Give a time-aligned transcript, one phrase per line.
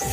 [0.00, 0.06] You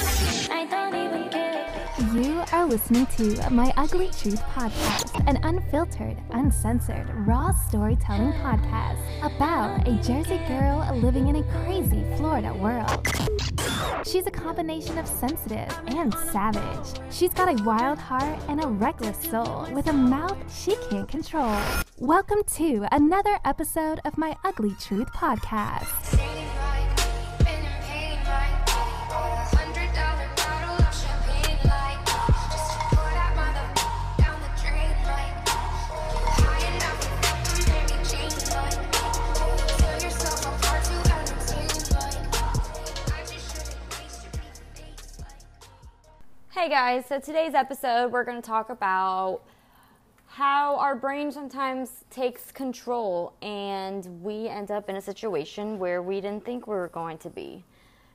[2.51, 9.93] are listening to My Ugly Truth Podcast, an unfiltered, uncensored, raw storytelling podcast about a
[10.03, 13.07] Jersey girl living in a crazy Florida world.
[14.05, 16.99] She's a combination of sensitive and savage.
[17.09, 21.57] She's got a wild heart and a reckless soul with a mouth she can't control.
[21.97, 26.36] Welcome to another episode of My Ugly Truth Podcast.
[46.57, 49.41] Hey guys, so today's episode we're going to talk about
[50.25, 56.19] how our brain sometimes takes control and we end up in a situation where we
[56.19, 57.63] didn't think we were going to be.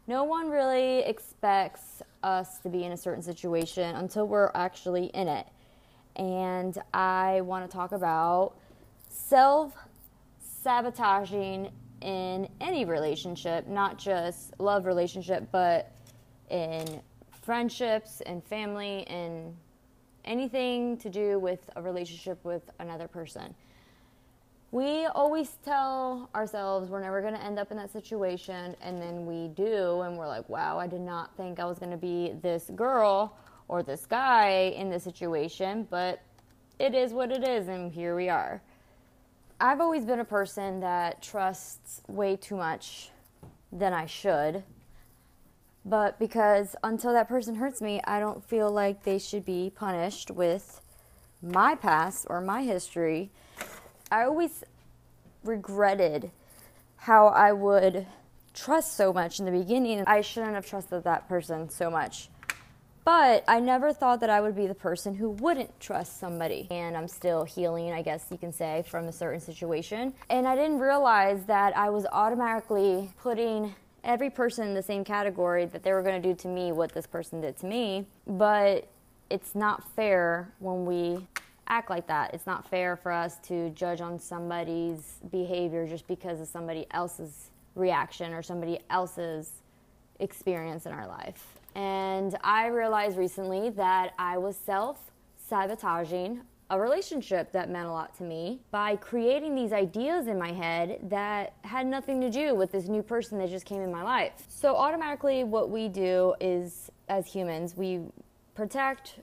[0.09, 5.29] No one really expects us to be in a certain situation until we're actually in
[5.29, 5.47] it.
[6.17, 8.55] And I want to talk about
[9.09, 9.73] self
[10.41, 15.93] sabotaging in any relationship, not just love relationship, but
[16.51, 17.01] in
[17.43, 19.55] friendships and family and
[20.25, 23.55] anything to do with a relationship with another person.
[24.71, 29.27] We always tell ourselves we're never going to end up in that situation, and then
[29.27, 32.33] we do, and we're like, wow, I did not think I was going to be
[32.41, 33.37] this girl
[33.69, 36.23] or this guy in this situation, but
[36.79, 38.63] it is what it is, and here we are.
[39.61, 43.11] I've always been a person that trusts way too much
[43.73, 44.63] than I should.
[45.85, 50.31] But because until that person hurts me, I don't feel like they should be punished
[50.31, 50.81] with
[51.43, 53.31] my past or my history.
[54.11, 54.63] I always
[55.43, 56.31] regretted
[56.97, 58.07] how I would
[58.55, 60.05] trust so much in the beginning.
[60.07, 62.29] I shouldn't have trusted that person so much.
[63.05, 66.69] But I never thought that I would be the person who wouldn't trust somebody.
[66.71, 70.15] And I'm still healing, I guess you can say, from a certain situation.
[70.31, 75.65] And I didn't realize that I was automatically putting every person in the same category
[75.67, 78.07] that they were going to do to me what this person did to me.
[78.27, 78.89] But
[79.31, 81.27] it's not fair when we
[81.69, 82.35] act like that.
[82.35, 87.51] It's not fair for us to judge on somebody's behavior just because of somebody else's
[87.75, 89.51] reaction or somebody else's
[90.19, 91.59] experience in our life.
[91.75, 94.99] And I realized recently that I was self
[95.49, 96.43] sabotaging
[96.73, 100.99] a relationship that meant a lot to me by creating these ideas in my head
[101.03, 104.33] that had nothing to do with this new person that just came in my life.
[104.49, 108.01] So, automatically, what we do is, as humans, we
[108.55, 109.17] protect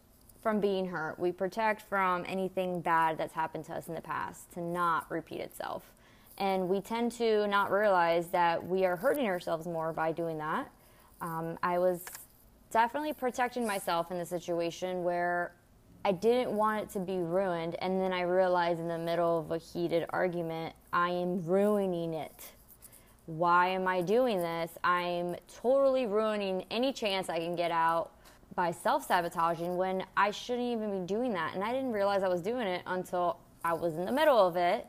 [0.44, 4.52] from being hurt, we protect from anything bad that's happened to us in the past
[4.52, 5.92] to not repeat itself.
[6.38, 10.72] And we tend to not realize that we are hurting ourselves more by doing that.
[11.20, 12.06] Um, I was
[12.70, 15.54] definitely protecting myself in the situation where
[16.06, 19.52] I didn't want it to be ruined, and then I realized in the middle of
[19.52, 22.52] a heated argument, I am ruining it.
[23.26, 24.72] Why am I doing this?
[24.84, 28.12] I'm totally ruining any chance I can get out
[28.56, 31.54] by self sabotaging when I shouldn't even be doing that.
[31.54, 34.56] And I didn't realize I was doing it until I was in the middle of
[34.56, 34.88] it.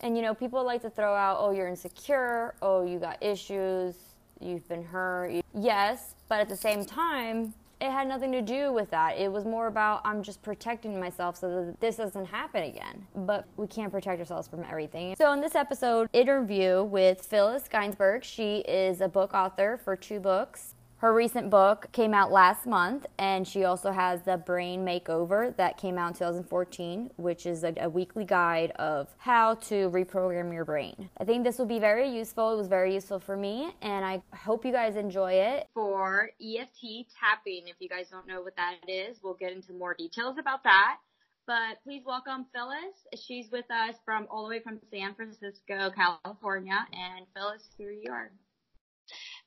[0.00, 3.94] And you know, people like to throw out, oh, you're insecure, oh, you got issues,
[4.40, 5.42] you've been hurt.
[5.54, 7.54] Yes, but at the same time,
[7.84, 9.18] it had nothing to do with that.
[9.18, 13.06] It was more about I'm just protecting myself so that this doesn't happen again.
[13.14, 15.14] But we can't protect ourselves from everything.
[15.16, 18.24] So in this episode, interview with Phyllis Ginsberg.
[18.24, 20.73] She is a book author for two books.
[20.98, 25.76] Her recent book came out last month, and she also has the Brain Makeover that
[25.76, 30.64] came out in 2014, which is a, a, weekly guide of how to reprogram your
[30.64, 31.10] brain.
[31.18, 32.54] I think this will be very useful.
[32.54, 35.66] It was very useful for me, and I hope you guys enjoy it.
[35.74, 39.94] For EFT tapping, if you guys don't know what that is, we'll get into more
[39.94, 40.98] details about that.
[41.46, 43.22] But please welcome Phyllis.
[43.22, 46.86] She's with us from all the way from San Francisco, California.
[46.92, 48.30] And Phyllis, here you are.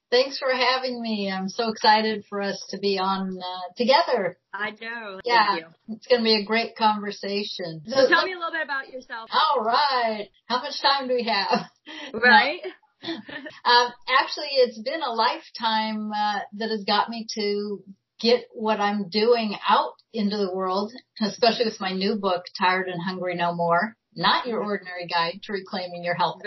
[0.09, 1.29] Thanks for having me.
[1.29, 4.37] I'm so excited for us to be on uh, together.
[4.53, 5.19] I know.
[5.25, 5.57] Yeah,
[5.89, 7.81] it's going to be a great conversation.
[7.85, 9.29] So, so tell me a little bit about yourself.
[9.33, 10.29] All right.
[10.45, 11.65] How much time do we have?
[12.13, 12.61] Right.
[13.03, 17.83] um, actually, it's been a lifetime uh, that has got me to
[18.19, 23.01] get what I'm doing out into the world, especially with my new book, Tired and
[23.01, 26.41] Hungry No More not your ordinary guide to reclaiming your health.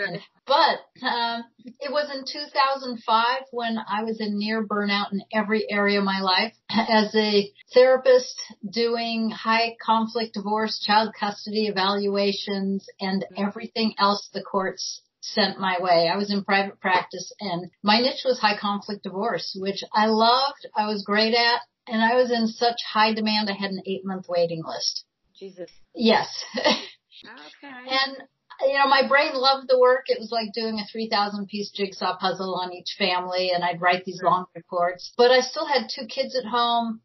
[0.45, 1.43] But um,
[1.79, 6.19] it was in 2005 when I was in near burnout in every area of my
[6.19, 8.35] life as a therapist
[8.69, 16.09] doing high conflict divorce, child custody evaluations, and everything else the courts sent my way.
[16.11, 20.67] I was in private practice and my niche was high conflict divorce, which I loved.
[20.75, 23.49] I was great at and I was in such high demand.
[23.49, 25.05] I had an eight month waiting list.
[25.37, 25.69] Jesus.
[25.95, 26.27] Yes.
[27.23, 27.73] Okay.
[27.89, 28.17] and
[28.61, 30.05] you know, my brain loved the work.
[30.07, 34.05] It was like doing a 3,000 piece jigsaw puzzle on each family and I'd write
[34.05, 37.01] these long reports, but I still had two kids at home,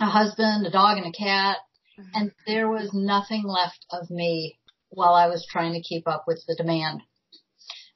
[0.00, 1.58] a husband, a dog and a cat.
[1.98, 2.10] Mm-hmm.
[2.14, 4.58] And there was nothing left of me
[4.88, 7.02] while I was trying to keep up with the demand.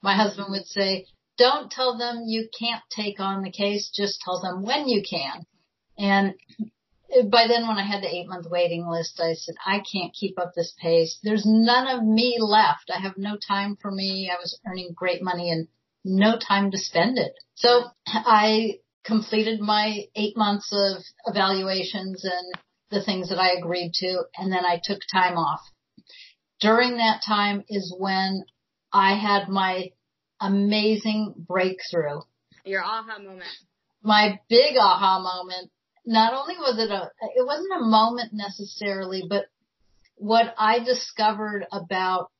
[0.01, 1.07] My husband would say,
[1.37, 5.45] don't tell them you can't take on the case, just tell them when you can.
[5.97, 6.33] And
[7.29, 10.39] by then when I had the eight month waiting list, I said, I can't keep
[10.39, 11.19] up this pace.
[11.23, 12.91] There's none of me left.
[12.93, 14.31] I have no time for me.
[14.31, 15.67] I was earning great money and
[16.03, 17.33] no time to spend it.
[17.55, 22.53] So I completed my eight months of evaluations and
[22.89, 25.61] the things that I agreed to, and then I took time off.
[26.59, 28.43] During that time is when
[28.91, 29.91] I had my
[30.39, 32.19] amazing breakthrough.
[32.65, 33.49] Your aha moment.
[34.03, 35.71] My big aha moment
[36.05, 39.45] not only was it a, it wasn't a moment necessarily, but
[40.15, 42.31] what I discovered about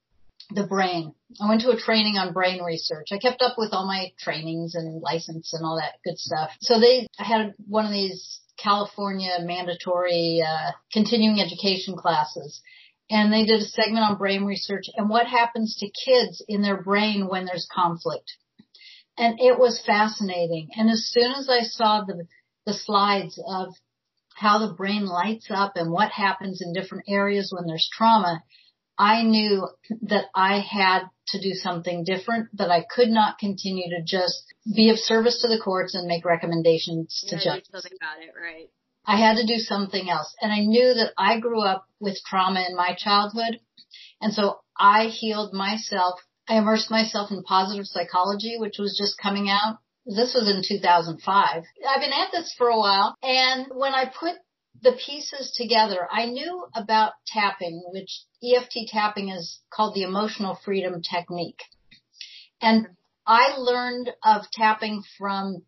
[0.49, 1.13] the brain.
[1.41, 3.07] I went to a training on brain research.
[3.11, 6.51] I kept up with all my trainings and license and all that good stuff.
[6.59, 12.61] So they I had one of these California mandatory uh, continuing education classes.
[13.09, 16.81] And they did a segment on brain research and what happens to kids in their
[16.81, 18.37] brain when there's conflict.
[19.17, 20.69] And it was fascinating.
[20.75, 22.25] And as soon as I saw the
[22.71, 23.73] the slides of
[24.35, 28.41] how the brain lights up and what happens in different areas when there's trauma,
[28.97, 29.67] I knew
[30.03, 34.43] that I had to do something different, that I could not continue to just
[34.75, 37.69] be of service to the courts and make recommendations to You judges.
[37.71, 38.69] something about it, right?
[39.05, 40.33] I had to do something else.
[40.41, 43.59] And I knew that I grew up with trauma in my childhood.
[44.21, 46.19] And so I healed myself.
[46.47, 49.79] I immersed myself in positive psychology, which was just coming out.
[50.05, 51.63] This was in 2005.
[51.87, 53.15] I've been at this for a while.
[53.21, 54.35] And when I put
[54.81, 61.01] the pieces together, I knew about tapping, which EFT tapping is called the emotional freedom
[61.01, 61.61] technique.
[62.61, 62.87] And
[63.27, 65.63] I learned of tapping from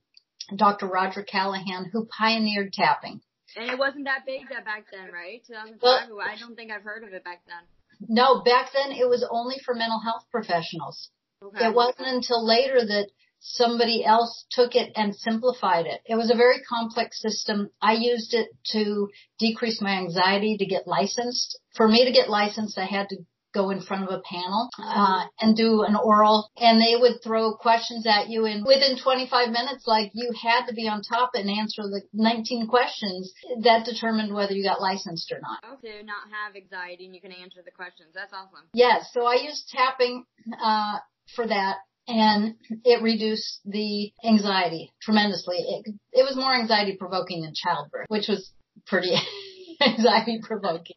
[0.55, 0.87] Dr.
[0.87, 3.21] Roger Callahan, who pioneered tapping.
[3.55, 5.41] And it wasn't that big that back then, right?
[5.45, 6.09] 2005.
[6.09, 7.61] Well- I don't think I've heard of it back then.
[8.09, 11.09] No, back then it was only for mental health professionals.
[11.41, 11.67] Okay.
[11.67, 13.09] It wasn't until later that
[13.43, 16.01] somebody else took it and simplified it.
[16.05, 17.69] It was a very complex system.
[17.81, 21.59] I used it to decrease my anxiety to get licensed.
[21.75, 23.17] For me to get licensed, I had to
[23.53, 27.53] go in front of a panel uh, and do an oral and they would throw
[27.53, 31.47] questions at you and within 25 minutes like you had to be on top and
[31.49, 33.31] answer the 19 questions
[33.61, 37.21] that determined whether you got licensed or not Oh, to not have anxiety and you
[37.21, 38.09] can answer the questions.
[38.15, 38.65] That's awesome.
[38.73, 40.25] Yes, so I used tapping
[40.59, 40.97] uh,
[41.35, 41.77] for that,
[42.07, 45.57] and it reduced the anxiety tremendously.
[45.57, 48.51] It, it was more anxiety provoking than childbirth, which was
[48.85, 49.15] pretty
[49.81, 50.95] anxiety provoking.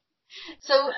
[0.61, 0.91] So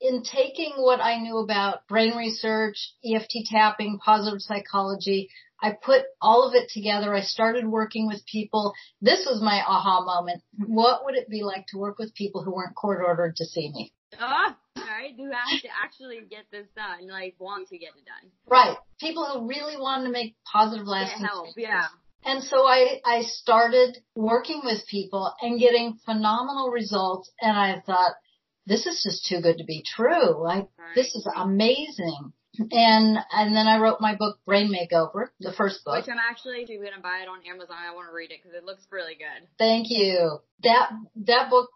[0.00, 5.28] in taking what I knew about brain research, EFT tapping, positive psychology,
[5.60, 7.14] I put all of it together.
[7.14, 8.74] I started working with people.
[9.00, 10.42] This was my aha moment.
[10.66, 13.70] What would it be like to work with people who weren't court ordered to see
[13.72, 13.92] me?
[14.20, 14.54] Oh,
[15.06, 15.18] right.
[15.18, 18.30] You have to actually get this done, like want to get it done.
[18.46, 18.76] Right.
[19.00, 21.46] People who really want to make positive Get lasting help.
[21.46, 21.68] change.
[21.68, 21.86] Yeah.
[22.24, 28.14] And so I, I started working with people and getting phenomenal results and I thought,
[28.66, 30.44] this is just too good to be true.
[30.44, 32.32] I, this is amazing.
[32.58, 35.94] And, and then I wrote my book, Brain Makeover, the first book.
[35.94, 37.76] Which I'm actually going to buy it on Amazon.
[37.78, 39.46] I want to read it because it looks really good.
[39.58, 40.38] Thank you.
[40.64, 40.90] That,
[41.26, 41.68] that book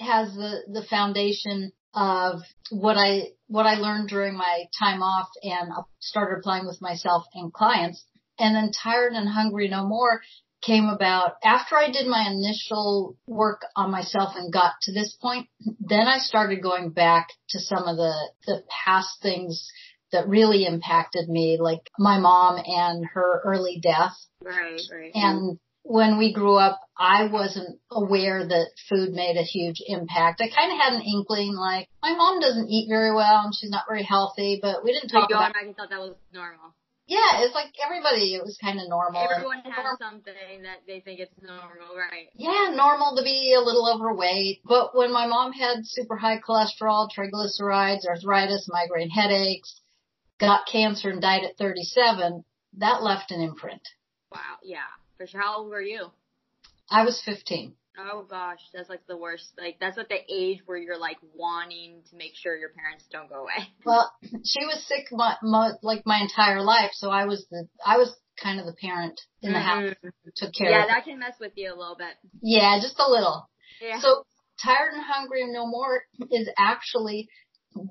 [0.00, 5.70] has the, the foundation of what I, what I learned during my time off and
[6.00, 8.04] started applying with myself and clients.
[8.38, 10.20] And then Tired and Hungry No More
[10.62, 15.48] came about after I did my initial work on myself and got to this point.
[15.80, 18.14] Then I started going back to some of the,
[18.46, 19.68] the past things
[20.12, 24.14] that really impacted me, like my mom and her early death.
[24.40, 25.10] Right, right.
[25.14, 30.40] And when we grew up, I wasn't aware that food made a huge impact.
[30.40, 33.70] I kind of had an inkling, like my mom doesn't eat very well and she's
[33.70, 35.56] not very healthy, but we didn't so talk going about.
[35.56, 36.74] I thought that was normal.
[37.06, 38.34] Yeah, it's like everybody.
[38.34, 39.28] It was kind of normal.
[39.30, 42.28] Everyone has something that they think it's normal, right?
[42.34, 44.62] yeah, normal to be a little overweight.
[44.64, 49.82] But when my mom had super high cholesterol, triglycerides, arthritis, migraine headaches,
[50.40, 52.42] got cancer and died at 37,
[52.78, 53.82] that left an imprint.
[54.32, 54.88] Wow, yeah,
[55.32, 56.10] How old were you?
[56.90, 57.74] I was 15.
[57.96, 59.52] Oh gosh, that's like the worst.
[59.56, 63.28] Like that's at the age where you're like wanting to make sure your parents don't
[63.28, 63.68] go away.
[63.84, 64.12] Well,
[64.44, 68.14] she was sick my, my, like my entire life, so I was the I was
[68.42, 70.12] kind of the parent in the house Mhm.
[70.24, 72.14] who took care Yeah, that can mess with you a little bit.
[72.42, 73.48] Yeah, just a little.
[73.80, 74.00] Yeah.
[74.00, 74.24] So
[74.62, 77.28] tired and hungry no more is actually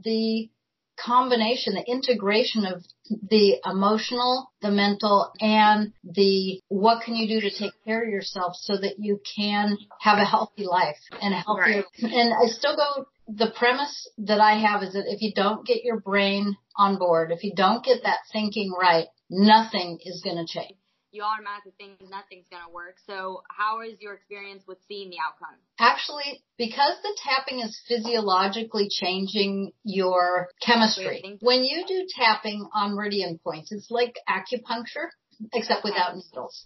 [0.03, 0.49] the
[0.97, 2.83] combination, the integration of
[3.29, 8.55] the emotional, the mental, and the what can you do to take care of yourself
[8.55, 11.83] so that you can have a healthy life and a healthier.
[12.01, 13.05] And I still go.
[13.27, 17.31] The premise that I have is that if you don't get your brain on board,
[17.31, 20.75] if you don't get that thinking right, nothing is going to change.
[21.13, 22.97] You automatically think nothing's gonna work.
[23.05, 25.55] So how is your experience with seeing the outcome?
[25.79, 31.37] Actually, because the tapping is physiologically changing your chemistry.
[31.41, 35.09] When you do tapping on meridian points, it's like acupuncture,
[35.53, 36.65] except without needles.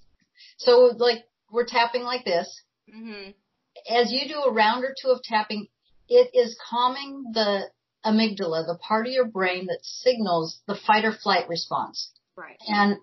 [0.57, 2.47] So like we're tapping like this.
[2.89, 3.35] Mhm.
[3.89, 5.67] As you do a round or two of tapping,
[6.07, 7.69] it is calming the
[8.05, 12.57] amygdala, the part of your brain that signals the fight or flight response Right.
[12.67, 12.97] and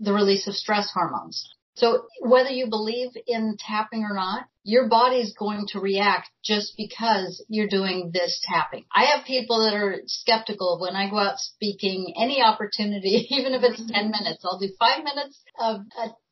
[0.00, 1.48] the release of stress hormones.
[1.76, 7.42] So whether you believe in tapping or not, your body's going to react just because
[7.48, 8.84] you're doing this tapping.
[8.94, 13.62] I have people that are skeptical when I go out speaking any opportunity, even if
[13.62, 14.44] it's 10 minutes.
[14.44, 15.80] I'll do five minutes of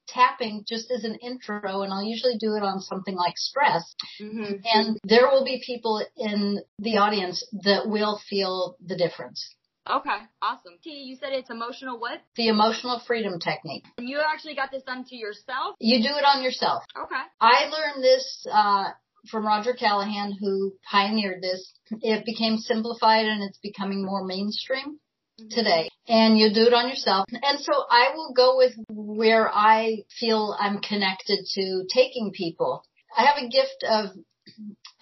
[0.09, 3.95] tapping just as an intro and I'll usually do it on something like stress.
[4.21, 4.61] Mhm.
[4.65, 9.55] And there will be people in the audience that will feel the difference.
[9.91, 10.19] Okay.
[10.43, 10.75] Awesome.
[10.83, 12.21] T, you said it's emotional what?
[12.37, 13.85] The emotional freedom technique.
[13.97, 15.77] And you actually got this done to yourself?
[15.81, 16.83] You do it on yourself.
[16.97, 17.23] Okay.
[17.41, 18.85] I learned this uh,
[19.31, 21.73] from Roger Callahan, who pioneered this.
[22.03, 24.99] It became simplified and it's becoming more mainstream
[25.51, 25.89] today.
[26.07, 27.27] And you do it on yourself.
[27.31, 32.83] And so I will go with where I feel I'm connected to taking people.
[33.17, 34.11] I have a gift of,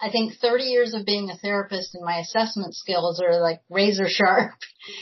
[0.01, 4.09] I think 30 years of being a therapist and my assessment skills are like razor
[4.09, 4.53] sharp.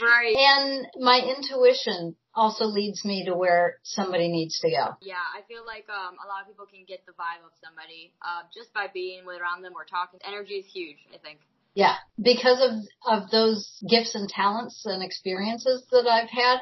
[0.00, 0.36] Right.
[0.36, 4.96] And my intuition also leads me to where somebody needs to go.
[5.02, 8.12] Yeah, I feel like um, a lot of people can get the vibe of somebody
[8.22, 10.20] uh, just by being with around them or talking.
[10.26, 11.40] Energy is huge, I think.
[11.74, 16.60] Yeah, because of of those gifts and talents and experiences that I've had,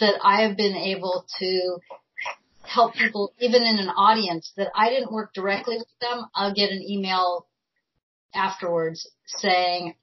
[0.00, 1.78] that I have been able to
[2.62, 6.26] help people, even in an audience that I didn't work directly with them.
[6.34, 7.46] I'll get an email
[8.34, 9.94] afterwards saying,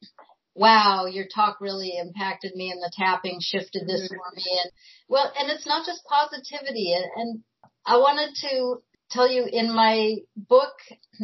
[0.55, 4.71] "Wow, your talk really impacted me, and the tapping shifted this for me." And
[5.07, 7.43] well, and it's not just positivity, and, and
[7.85, 10.73] I wanted to tell you in my book,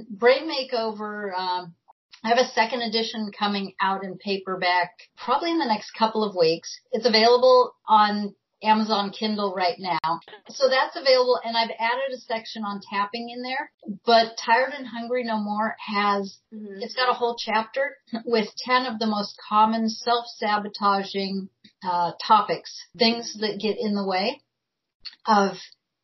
[0.09, 1.33] Brain Makeover.
[1.37, 1.75] Um,
[2.23, 6.35] I have a second edition coming out in paperback probably in the next couple of
[6.35, 6.79] weeks.
[6.91, 10.19] It's available on Amazon Kindle right now.
[10.49, 13.71] So that's available and I've added a section on tapping in there.
[14.05, 16.81] But Tired and Hungry No More has, Mm-hmm.
[16.81, 21.49] it's got a whole chapter with 10 of the most common self-sabotaging
[21.83, 24.41] uh, topics, things that get in the way
[25.27, 25.57] of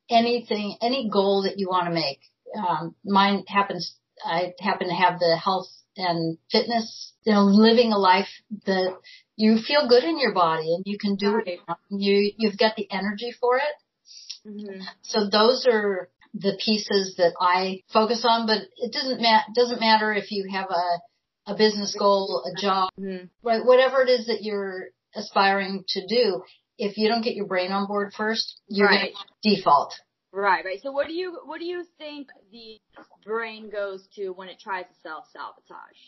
[0.09, 2.19] anything, any goal that you want to make.
[2.55, 3.95] Um, mine happens,
[4.25, 5.67] I happen to have the health
[5.97, 8.27] and fitness, you know, living a life
[8.65, 8.95] that
[9.35, 11.59] you feel good in your body and you can do it.
[11.89, 14.47] You, you've got the energy for it.
[14.47, 14.81] Mm-hmm.
[15.03, 20.11] So those are the pieces that I focus on, but it doesn't ma- doesn't matter
[20.13, 23.25] if you have a, a business goal, a job, Mm-hmm.
[23.43, 23.63] right?
[23.65, 26.43] Whatever it is that you're aspiring to do,
[26.77, 29.11] if you don't get your brain on board first, you're Right.
[29.43, 29.93] going to default.
[30.33, 30.79] Right, right.
[30.81, 32.79] So what do you what do you think the
[33.23, 35.99] brain goes to when it tries to self sabotage?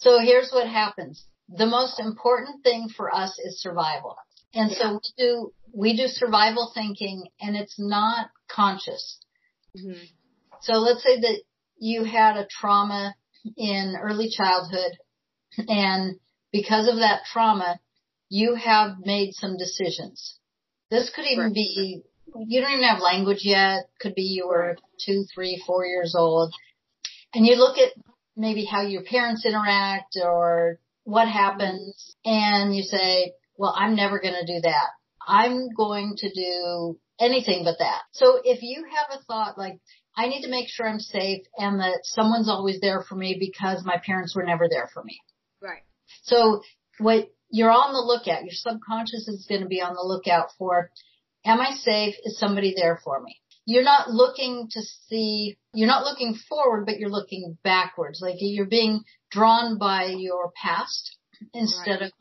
[0.00, 1.24] So here's what happens.
[1.48, 4.16] The most important thing for us is survival.
[4.54, 9.18] And so we do, we do survival thinking and it's not conscious.
[9.76, 10.04] Mm-hmm.
[10.60, 11.42] So let's say that
[11.78, 13.14] you had a trauma
[13.56, 14.92] in early childhood
[15.68, 16.16] and
[16.52, 17.80] because of that trauma,
[18.28, 20.38] you have made some decisions.
[20.90, 22.02] This could even be,
[22.46, 23.88] you don't even have language yet.
[24.00, 26.54] Could be you were two, three, four years old
[27.34, 27.92] and you look at
[28.36, 34.34] maybe how your parents interact or what happens and you say, well, I'm never going
[34.34, 34.88] to do that.
[35.26, 38.02] I'm going to do anything but that.
[38.12, 39.78] So if you have a thought like,
[40.16, 43.82] I need to make sure I'm safe and that someone's always there for me because
[43.84, 45.20] my parents were never there for me.
[45.62, 45.82] Right.
[46.24, 46.62] So
[46.98, 50.90] what you're on the lookout, your subconscious is going to be on the lookout for,
[51.44, 52.14] am I safe?
[52.24, 53.36] Is somebody there for me?
[53.64, 58.20] You're not looking to see, you're not looking forward, but you're looking backwards.
[58.20, 61.16] Like you're being drawn by your past
[61.54, 62.02] instead Right.
[62.02, 62.12] of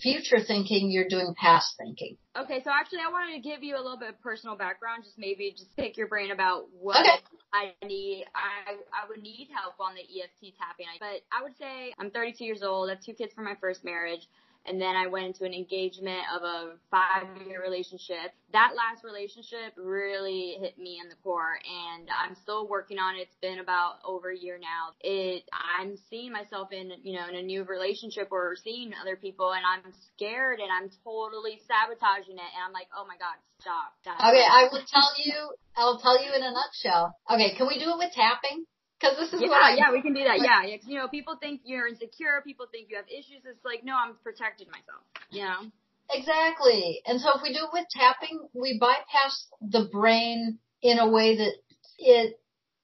[0.00, 2.16] future thinking, you're doing past thinking.
[2.36, 5.18] Okay, so actually, I wanted to give you a little bit of personal background, just
[5.18, 7.18] maybe just pick your brain about what Okay.
[7.52, 8.24] I need.
[8.34, 12.44] I I would need help on the EFT tapping, but I would say I'm 32
[12.44, 12.88] years old.
[12.88, 14.26] I have two kids from my first marriage.
[14.70, 18.30] And then I went into an engagement of a five year relationship.
[18.52, 23.26] That last relationship really hit me in the core and I'm still working on it.
[23.26, 24.94] It's been about over a year now.
[25.02, 29.50] It, I'm seeing myself in, you know, in a new relationship or seeing other people
[29.50, 32.50] and I'm scared and I'm totally sabotaging it.
[32.54, 33.90] And I'm like, oh my God, stop.
[34.02, 34.22] stop.
[34.22, 35.34] Okay, I will tell you,
[35.74, 37.18] I'll tell you in a nutshell.
[37.26, 38.69] Okay, can we do it with tapping?
[39.00, 40.40] Cause this is Yeah, what I, yeah, we can do that.
[40.40, 40.76] Yeah, yeah.
[40.76, 42.42] 'cause, you know, people think you're insecure.
[42.44, 43.42] People think you have issues.
[43.46, 45.02] It's like, no, I'm protecting myself.
[45.30, 45.70] You know.
[46.12, 47.00] Exactly.
[47.06, 51.36] And so if we do it with tapping, we bypass the brain in a way
[51.36, 51.52] that
[51.98, 52.40] it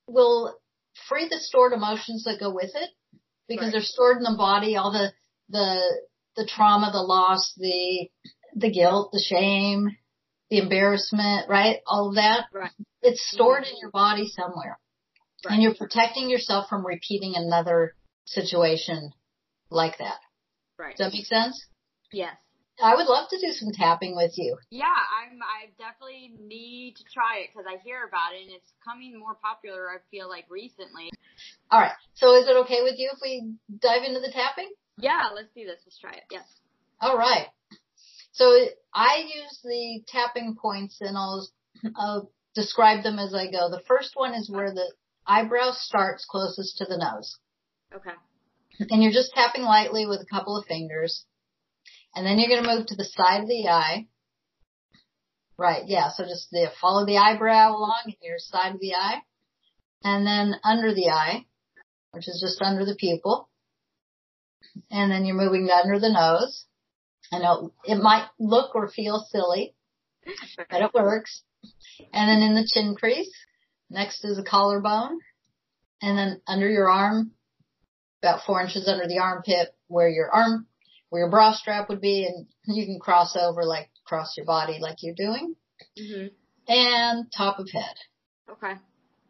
[0.07, 0.57] will
[1.09, 2.91] free the stored emotions that go with it
[3.49, 3.73] because Right.
[3.73, 5.13] they're stored in the body, all the,
[5.49, 5.83] the,
[6.37, 8.09] the trauma, the loss, the,
[8.55, 9.97] the guilt, the shame,
[10.51, 11.81] the embarrassment, right?
[11.87, 12.47] All of that.
[12.53, 12.71] Right.
[13.03, 13.77] It's stored in mm-hmm.
[13.83, 14.79] your body somewhere.
[15.49, 19.13] And you're protecting yourself from repeating another situation
[19.71, 20.19] like that.
[20.79, 20.97] Right.
[20.97, 21.67] Does that make sense?
[22.13, 22.37] Yes.
[22.83, 24.59] I would love to do some tapping with you.
[24.71, 25.39] Yeah, I'm.
[25.41, 29.35] I definitely need to try it because I hear about it and it's coming more
[29.35, 29.89] popular.
[29.89, 31.11] I feel like recently.
[31.71, 31.97] All right.
[32.15, 34.71] So is it okay with you if we dive into the tapping?
[34.99, 35.81] Yeah, let's do this.
[35.87, 36.25] Let's try it.
[36.31, 36.45] Yes.
[37.01, 37.47] All right.
[38.33, 38.45] So
[38.93, 41.49] I use the tapping points and I'll,
[41.97, 43.71] I'll describe them as I go.
[43.71, 44.93] The first one is where the
[45.27, 47.39] eyebrow starts closest to the nose.
[47.95, 48.17] Okay.
[48.91, 51.25] And you're just tapping lightly with a couple of fingers.
[52.15, 54.07] And then you're going to move to the side of the eye.
[55.59, 55.83] Right.
[55.87, 56.11] Yeah.
[56.15, 59.23] So just the, follow the eyebrow along in your side of the eye.
[60.05, 61.47] And then under the eye,
[62.13, 63.49] which is just under the pupil.
[64.91, 66.67] And then you're moving under the nose.
[67.33, 69.75] I know it might look or feel silly,
[70.71, 71.43] but it works.
[72.13, 73.33] And then in the chin crease,
[73.91, 75.19] next is the collarbone,
[76.03, 77.33] and then under your arm,
[78.23, 80.67] about four inches under the armpit, where your arm,
[81.11, 84.79] where your bra strap would be, and you can cross over like cross your body
[84.81, 85.55] like you're doing,
[85.99, 86.31] Mhm.
[86.69, 87.97] and top of head.
[88.51, 88.75] Okay.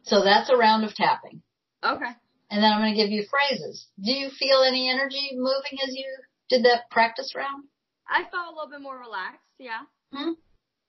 [0.03, 1.41] So that's a round of tapping.
[1.83, 2.11] Okay.
[2.49, 3.87] And then I'm going to give you phrases.
[3.99, 6.05] Do you feel any energy moving as you
[6.49, 7.65] did that practice round?
[8.09, 9.43] I felt a little bit more relaxed.
[9.59, 9.81] Yeah.
[10.13, 10.31] Hmm?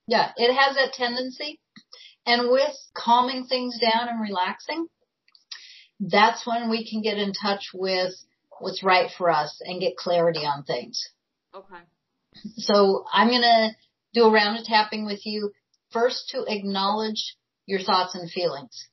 [0.07, 1.59] Yeah, it has that tendency.
[2.29, 4.87] And with calming things down and relaxing,
[5.99, 8.13] that's when we can get in touch with
[8.59, 11.09] what's right for us and get clarity on things.
[11.55, 11.81] Okay.
[12.57, 13.69] So I'm going to
[14.13, 15.51] do a round of tapping with you
[15.89, 18.87] first to acknowledge your thoughts and feelings.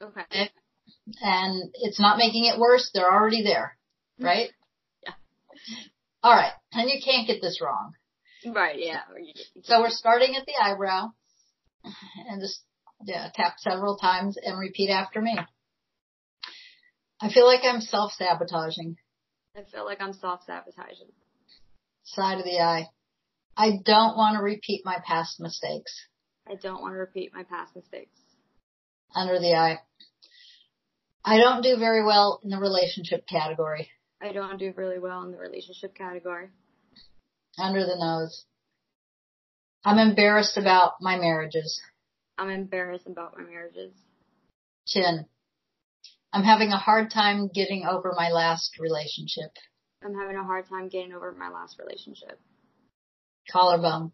[0.00, 0.50] Okay.
[1.20, 2.90] And it's not making it worse.
[2.94, 3.76] They're already there.
[4.18, 4.24] Mm-hmm.
[4.24, 4.50] Right?
[5.04, 5.12] Yeah.
[6.22, 6.52] All right.
[6.72, 7.92] And you can't get this wrong.
[8.46, 8.78] Right.
[8.78, 9.02] Yeah.
[9.64, 11.10] So we're starting at the eyebrow
[11.84, 12.62] and just
[13.06, 15.38] tap several times and repeat after me.
[17.20, 18.96] I feel like I'm self-sabotaging.
[19.56, 21.08] I feel like I'm self sabotaging.
[22.04, 22.86] Side of the eye.
[23.56, 25.92] I don't want to repeat my past mistakes.
[26.48, 28.16] I don't want to repeat my past mistakes.
[29.14, 29.80] Under the eye.
[31.24, 33.90] I don't do very well in the relationship category.
[34.22, 36.48] I don't do really well in the relationship category.
[37.58, 38.44] Under the nose.
[39.84, 41.80] I'm embarrassed about my marriages.
[42.40, 43.92] I'm embarrassed about my marriages.
[44.86, 45.26] Chin.
[46.32, 49.50] I'm having a hard time getting over my last relationship.
[50.02, 52.40] I'm having a hard time getting over my last relationship.
[53.52, 54.12] Collarbone.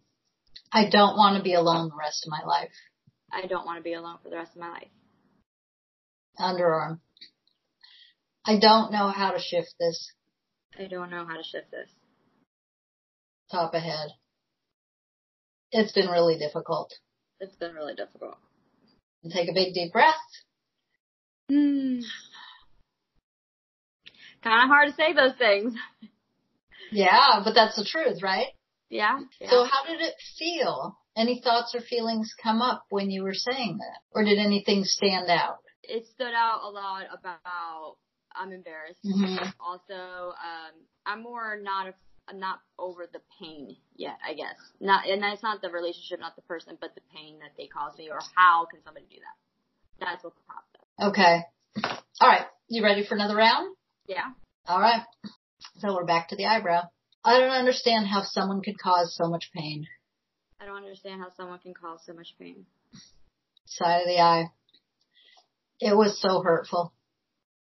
[0.72, 2.72] I don't want to be alone the rest of my life.
[3.32, 4.88] I don't want to be alone for the rest of my life.
[6.40, 6.98] Underarm.
[8.44, 10.12] I don't know how to shift this.
[10.76, 11.90] I don't know how to shift this.
[13.52, 14.08] Top of head.
[15.70, 16.92] It's been really difficult.
[17.40, 18.36] It's been really difficult.
[19.30, 20.14] Take a big deep breath.
[21.50, 22.00] Hmm.
[24.42, 25.74] Kind of hard to say those things.
[26.92, 28.46] Yeah, but that's the truth, right?
[28.88, 29.18] Yeah.
[29.40, 29.50] yeah.
[29.50, 30.96] So how did it feel?
[31.16, 33.98] Any thoughts or feelings come up when you were saying that?
[34.12, 35.56] Or did anything stand out?
[35.88, 37.96] it stood out a lot about
[38.34, 39.02] I'm embarrassed.
[39.04, 39.54] Mhm.
[39.60, 39.94] Also,
[40.34, 40.72] um,
[41.06, 41.94] I'm more not a,
[42.34, 44.18] not over the pain yet.
[44.26, 47.52] I guess not, and that's not the relationship, not the person, but the pain that
[47.56, 50.04] they cause me, or how can somebody do that?
[50.06, 51.10] That's what popped up.
[51.10, 51.40] Okay.
[52.20, 52.46] All right.
[52.68, 53.74] You ready for another round?
[54.06, 54.32] Yeah.
[54.66, 55.02] All right.
[55.78, 56.82] So we're back to the eyebrow.
[57.24, 59.86] I don't understand how someone could cause so much pain.
[60.60, 62.66] I don't understand how someone can cause so much pain.
[63.66, 64.50] Side of the eye.
[65.80, 66.92] It was so hurtful.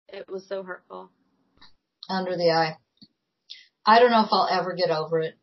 [0.10, 1.10] It was so hurtful.
[2.10, 2.78] Under the eye.
[3.88, 5.36] I don't know if I'll ever get over it.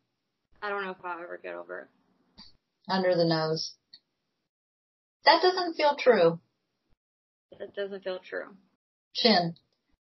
[0.61, 1.87] I don't know if I'll ever get over it.
[2.87, 3.73] Under the nose.
[5.25, 6.39] That doesn't feel true.
[7.57, 8.55] That doesn't feel true.
[9.15, 9.55] Chin.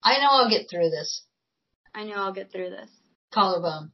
[0.03, 1.25] I know I'll get through this.
[1.95, 2.89] I know I'll get through this,
[3.35, 3.93] Collarbone.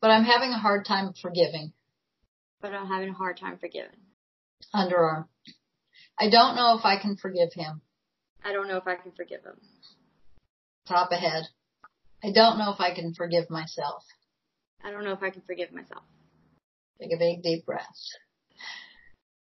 [0.00, 1.72] But I'm having a hard time forgiving.
[2.62, 3.90] but I'm having a hard time forgiving.
[4.74, 5.26] Underarm.
[6.18, 7.82] I don't know if I can forgive him.
[8.44, 9.56] I don't know if I can forgive him.
[10.88, 11.44] Top ahead.
[12.24, 14.04] I don't know if I can forgive myself.
[14.84, 16.02] I don't know if I can forgive myself.
[17.00, 17.86] Take a big deep breath.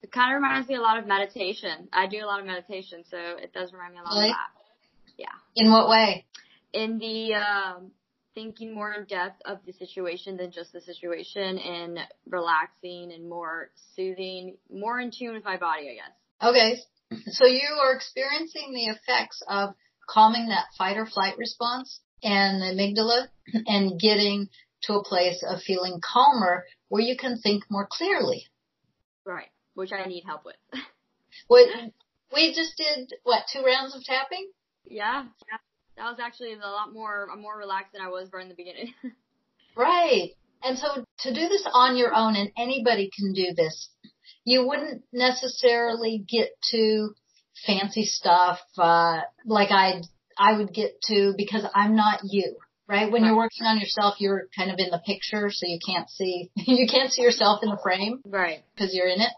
[0.01, 1.88] It kind of reminds me a lot of meditation.
[1.91, 4.29] I do a lot of meditation, so it does remind me a lot Really?
[4.29, 5.15] of that.
[5.17, 5.27] Yeah.
[5.55, 6.25] In what way?
[6.73, 7.91] In the um,
[8.33, 13.71] thinking more in depth of the situation than just the situation, and relaxing and more
[13.95, 16.49] soothing, more in tune with my body, I guess.
[16.49, 16.79] Okay.
[17.27, 19.75] So you are experiencing the effects of
[20.09, 23.27] calming that fight or flight response and the amygdala
[23.67, 24.49] and getting
[24.83, 28.45] to a place of feeling calmer where you can think more clearly.
[29.25, 29.49] Right.
[29.73, 30.55] Which I need help with.
[31.47, 31.67] What
[32.33, 34.49] we just did, what, two rounds of tapping?
[34.85, 35.25] yeah.
[35.47, 35.57] Yeah.
[35.97, 38.55] That was actually a lot more, I'm more relaxed than I was right in the
[38.55, 38.93] beginning.
[39.75, 40.31] Right.
[40.63, 43.89] And so to do this on your own, and anybody can do this,
[44.45, 47.09] you wouldn't necessarily get to
[47.65, 50.01] fancy stuff, uh, like I,
[50.38, 53.12] I would get to because I'm not you, right?
[53.12, 56.52] When you're working on yourself, you're kind of in the picture, so you can't see,
[56.56, 58.63] you can't see yourself in the frame right.
[58.76, 59.32] because you're in it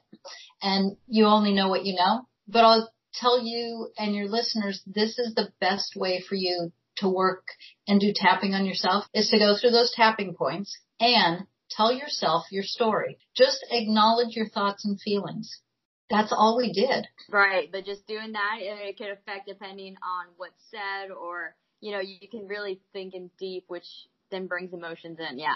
[0.61, 2.27] and you only know what you know.
[2.47, 7.09] But I'll tell you and your listeners, this is the best way for you to
[7.09, 7.45] work
[7.87, 12.45] and do tapping on yourself is to go through those tapping points and tell yourself
[12.51, 13.17] your story.
[13.35, 15.61] Just acknowledge your thoughts and feelings.
[16.09, 17.07] That's all we did.
[17.29, 21.99] Right, but just doing that, it, could affect depending on what's said, or you know,
[21.99, 23.85] you can really think in deep, which
[24.31, 25.37] then brings emotions in.
[25.37, 25.55] Yeah,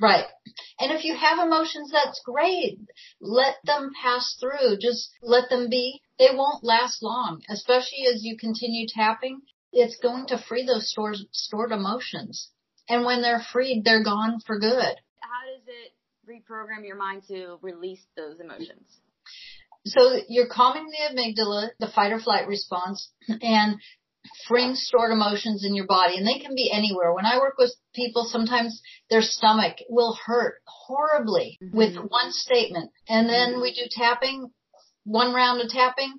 [0.00, 0.24] Right.
[0.78, 2.78] And if you have emotions, that's great.
[3.20, 4.78] Let them pass through.
[4.80, 6.00] Just let them be.
[6.18, 9.42] They won't last long, especially as you continue tapping.
[9.72, 12.50] It's going to free those stored, stored emotions.
[12.88, 14.96] And when they're freed, they're gone for good.
[15.20, 15.92] how does it
[16.28, 19.00] reprogram your mind to release those emotions?
[19.84, 23.10] So you're calming the amygdala, the fight or flight response,
[23.42, 23.76] and
[24.46, 26.16] freeing stored emotions in your body.
[26.16, 27.12] And they can be anywhere.
[27.12, 31.76] When I work with people, sometimes their stomach will hurt horribly mm-hmm.
[31.76, 32.90] with one statement.
[33.08, 34.50] And then we do tapping,
[35.04, 36.14] one round of tapping,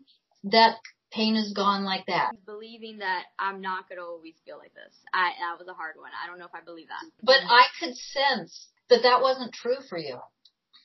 [0.45, 0.78] that
[1.12, 2.32] pain is gone like that.
[2.45, 4.93] Believing that I'm not gonna always feel like this.
[5.13, 6.12] I that was a hard one.
[6.21, 7.10] I don't know if I believe that.
[7.21, 10.17] But I could sense that that wasn't true for you.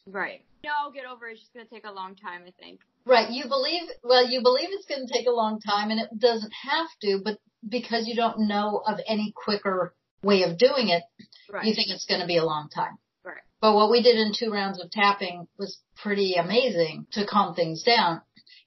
[0.06, 0.42] right.
[0.64, 1.29] No, I'll get over.
[1.29, 1.33] it.
[1.33, 2.42] It's just gonna take a long time.
[2.47, 2.81] I think.
[3.05, 3.31] Right.
[3.31, 6.53] You believe, well, you believe it's going to take a long time and it doesn't
[6.68, 11.03] have to, but because you don't know of any quicker way of doing it,
[11.51, 11.64] Right.
[11.64, 12.99] you think it's going to be a long time.
[13.25, 13.40] right.
[13.62, 17.83] But what we did in two rounds of tapping was pretty amazing to calm things
[17.83, 18.21] down.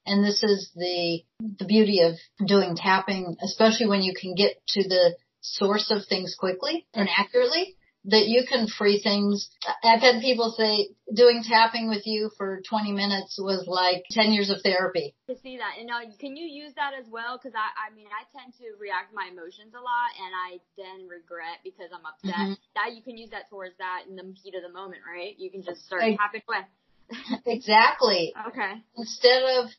[0.08, 1.22] And this is the,
[1.60, 6.36] the beauty of doing tapping, especially when you can get to the source of things
[6.40, 9.50] quickly and accurately, that you can free things.
[9.84, 14.50] I've had people say doing tapping with you for 20 minutes was like 10 years
[14.50, 15.14] of therapy.
[15.28, 15.78] to see that.
[15.80, 17.38] And uh, can you use that as well?
[17.38, 20.60] Because I, I mean, I tend to react to my emotions a lot, and I
[20.78, 22.58] then regret because I'm upset.
[22.58, 22.58] Mhm.
[22.76, 25.38] That you can use that towards that in the heat of the moment, right?
[25.38, 26.18] You can just start Right.
[26.18, 26.66] tapping away.
[27.46, 28.34] exactly.
[28.48, 28.82] Okay.
[28.98, 29.70] instead of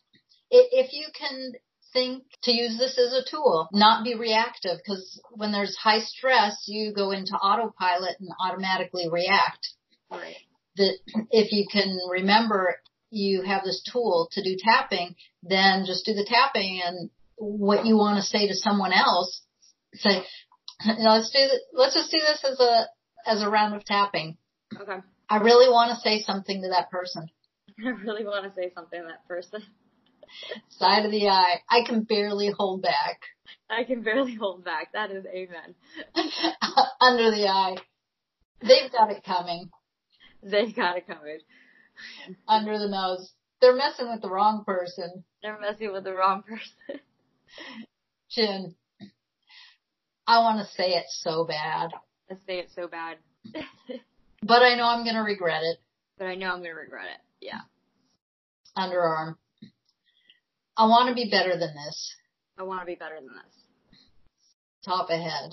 [0.51, 1.53] if you can
[1.93, 6.65] think to use this as a tool, not be reactive because when there's high stress,
[6.67, 9.69] you go into autopilot and automatically react.
[10.11, 10.37] Right.
[10.77, 10.99] That
[11.31, 12.77] if you can remember
[13.11, 17.97] you have this tool to do tapping, then just do the tapping and what you
[17.97, 19.43] want to say to someone else,
[19.95, 20.23] say,
[20.99, 22.87] let's do th- let's just do this as a
[23.27, 24.37] as a round of tapping.
[24.81, 24.99] Okay.
[25.29, 27.29] I really want to say something to that person.
[27.85, 29.63] I really want to say something to that person.
[30.69, 31.57] Side of the eye.
[31.69, 33.21] I can barely hold back.
[33.71, 34.93] I can barely hold back.
[34.93, 35.75] That is amen.
[37.01, 37.77] under the eye.
[38.61, 39.71] They've got it coming.
[40.43, 41.39] They got it coming.
[42.49, 43.33] Under the nose.
[43.61, 45.25] They're messing with the wrong person.
[45.43, 47.01] They're messing with the wrong person.
[48.31, 48.75] Chin.
[50.27, 51.91] I want to say it so bad,
[52.31, 53.19] I say it so bad.
[54.43, 55.79] but I know I'm going to regret it.
[56.19, 57.21] but I know I'm gonna regret it.
[57.41, 57.61] Yeah.
[58.77, 59.37] Underarm.
[60.77, 62.15] I want to be better than this.
[62.59, 63.99] I want to be better than this.
[64.85, 65.53] Top ahead.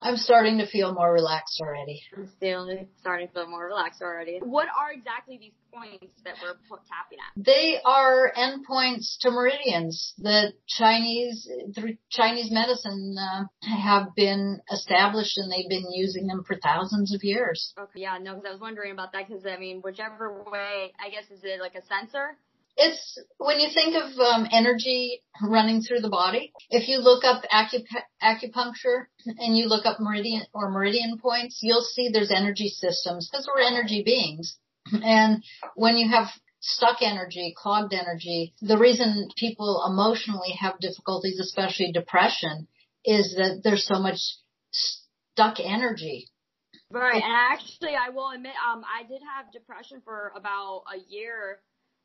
[0.00, 2.02] I'm starting to feel more relaxed already.
[2.16, 2.68] I'm still
[3.00, 4.40] starting to feel more relaxed already.
[4.42, 6.54] What are exactly these points that we're
[6.88, 7.44] tapping at?
[7.44, 15.50] They are endpoints to meridians that Chinese, through Chinese medicine, uh, have been established and
[15.52, 17.72] they've been using them for thousands of years.
[17.78, 21.10] Okay, yeah, no, because I was wondering about that because I mean, whichever way, I
[21.10, 22.36] guess, is it like a sensor?
[22.76, 26.52] It's when you think of um, energy running through the body.
[26.70, 27.84] If you look up acup-
[28.22, 33.46] acupuncture and you look up meridian or meridian points, you'll see there's energy systems because
[33.46, 34.56] we're energy beings.
[34.90, 36.28] And when you have
[36.60, 42.68] stuck energy, clogged energy, the reason people emotionally have difficulties, especially depression,
[43.04, 44.18] is that there's so much
[44.70, 46.28] stuck energy.
[46.90, 51.60] Right, and actually, I will admit, um, I did have depression for about a year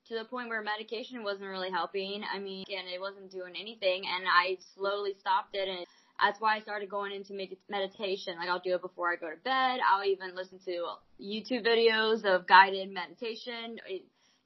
[0.09, 2.23] to the point where medication wasn't really helping.
[2.23, 5.85] I mean, and it wasn't doing anything, and I slowly stopped it, and
[6.21, 8.35] that's why I started going into med- meditation.
[8.37, 9.79] Like I'll do it before I go to bed.
[9.85, 10.85] I'll even listen to
[11.21, 13.77] YouTube videos of guided meditation,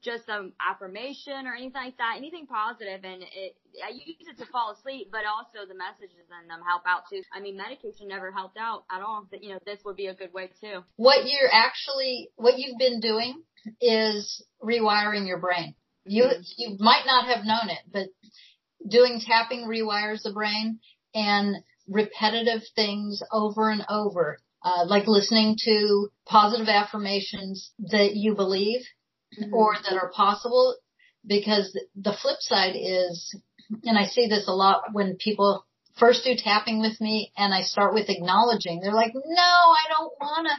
[0.02, 3.56] just some affirmation or anything like that, anything positive, and it.
[3.82, 7.22] I use it to fall asleep, but also the messages in them help out too.
[7.32, 9.26] I mean, medication never helped out at all.
[9.30, 10.84] But you know, this would be a good way too.
[10.96, 13.42] What you're actually, what you've been doing
[13.80, 15.74] is rewiring your brain.
[16.04, 18.08] You, you might not have known it, but
[18.88, 20.80] doing tapping rewires the brain
[21.14, 21.56] and
[21.88, 28.80] repetitive things over and over, uh, like listening to positive affirmations that you believe
[29.40, 29.54] mm-hmm.
[29.54, 30.76] or that are possible
[31.26, 33.36] because the flip side is,
[33.84, 35.64] and I see this a lot when people
[35.98, 40.12] first do tapping with me and I start with acknowledging, they're like, no, I don't
[40.20, 40.58] wanna,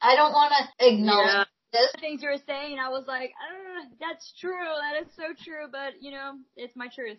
[0.00, 1.92] I don't wanna acknowledge yeah this.
[2.00, 4.52] things you were saying, I was like, uh, that's true.
[4.52, 5.66] That is so true.
[5.70, 7.18] But you know, it's my truth.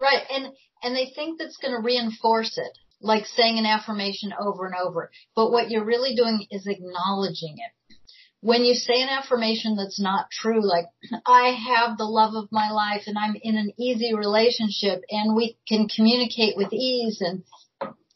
[0.00, 0.22] Right.
[0.30, 4.74] And, and they think that's going to reinforce it, like saying an affirmation over and
[4.76, 5.10] over.
[5.34, 7.96] But what you're really doing is acknowledging it.
[8.40, 10.84] When you say an affirmation that's not true, like,
[11.26, 15.58] I have the love of my life and I'm in an easy relationship and we
[15.66, 17.42] can communicate with ease and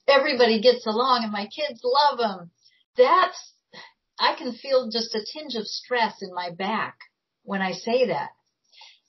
[0.06, 2.52] everybody gets along and my kids love them.
[2.96, 3.51] That's
[4.22, 6.96] I can feel just a tinge of stress in my back
[7.42, 8.30] when I say that.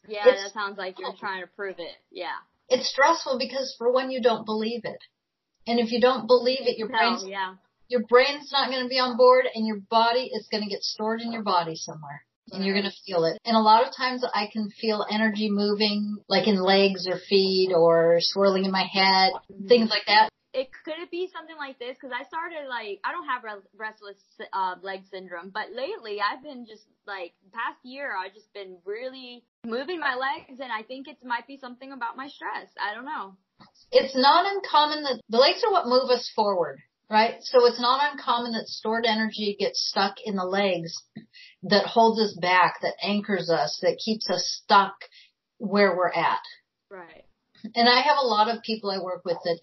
[0.07, 1.95] Yeah, it's, that sounds like you're trying to prove it.
[2.11, 2.35] Yeah.
[2.67, 4.97] It's stressful because for one, you don't believe it.
[5.67, 7.53] And if you don't believe it, your brain's, yeah.
[7.87, 10.81] your brain's not going to be on board and your body is going to get
[10.81, 13.37] stored in your body somewhere and you're going to feel it.
[13.45, 17.71] And a lot of times I can feel energy moving like in legs or feet
[17.73, 19.67] or swirling in my head, mm-hmm.
[19.67, 21.97] things like that it could it be something like this?
[21.99, 23.41] Because I started like I don't have
[23.75, 24.17] restless
[24.53, 29.43] uh, leg syndrome, but lately I've been just like past year I've just been really
[29.65, 32.69] moving my legs, and I think it might be something about my stress.
[32.79, 33.35] I don't know.
[33.91, 37.35] It's not uncommon that the legs are what move us forward, right?
[37.41, 40.93] So it's not uncommon that stored energy gets stuck in the legs
[41.63, 44.93] that holds us back, that anchors us, that keeps us stuck
[45.57, 46.41] where we're at.
[46.89, 47.25] Right.
[47.75, 49.59] And I have a lot of people I work with that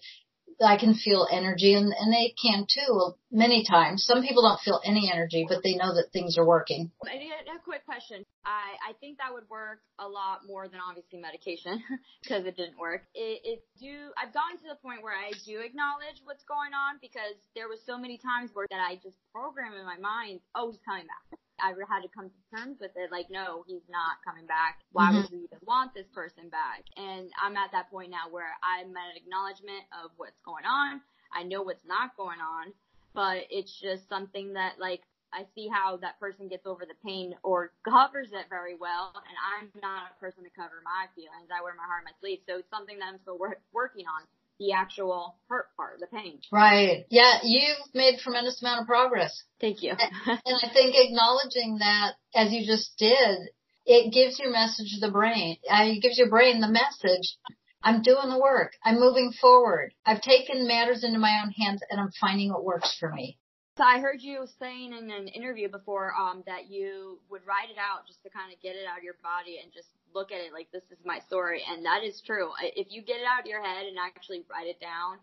[0.61, 4.05] I can feel energy and, and they can too many times.
[4.05, 6.91] Some people don't feel any energy, but they know that things are working.
[7.03, 8.25] A quick question.
[8.45, 11.83] I, I think that would work a lot more than obviously medication
[12.23, 13.03] because it didn't work.
[13.13, 16.97] It, it do, I've gotten to the point where I do acknowledge what's going on
[17.01, 20.71] because there was so many times where that I just program in my mind, oh,
[20.71, 21.39] he's coming back.
[21.61, 23.11] I had to come to terms with it.
[23.11, 24.81] Like, no, he's not coming back.
[24.91, 25.21] Why mm-hmm.
[25.21, 26.83] would we even want this person back?
[26.97, 31.01] And I'm at that point now where I'm at an acknowledgement of what's going on.
[31.33, 32.73] I know what's not going on,
[33.13, 37.35] but it's just something that like I see how that person gets over the pain
[37.43, 41.47] or covers it very well, and I'm not a person to cover my feelings.
[41.47, 44.05] I wear my heart on my sleeve, so it's something that I'm still wor- working
[44.11, 44.27] on
[44.61, 46.39] the actual hurt part, the pain.
[46.51, 47.05] Right.
[47.09, 49.43] Yeah, you've made tremendous amount of progress.
[49.59, 49.91] Thank you.
[49.91, 53.39] and I think acknowledging that, as you just did,
[53.87, 55.57] it gives your message to the brain.
[55.67, 57.37] Uh, it gives your brain the message.
[57.83, 58.73] I'm doing the work.
[58.85, 59.93] I'm moving forward.
[60.05, 63.39] I've taken matters into my own hands and I'm finding what works for me.
[63.81, 67.81] So I heard you saying in an interview before um, that you would write it
[67.81, 70.37] out just to kind of get it out of your body and just look at
[70.37, 72.53] it like this is my story, and that is true.
[72.61, 75.17] If you get it out of your head and actually write it down,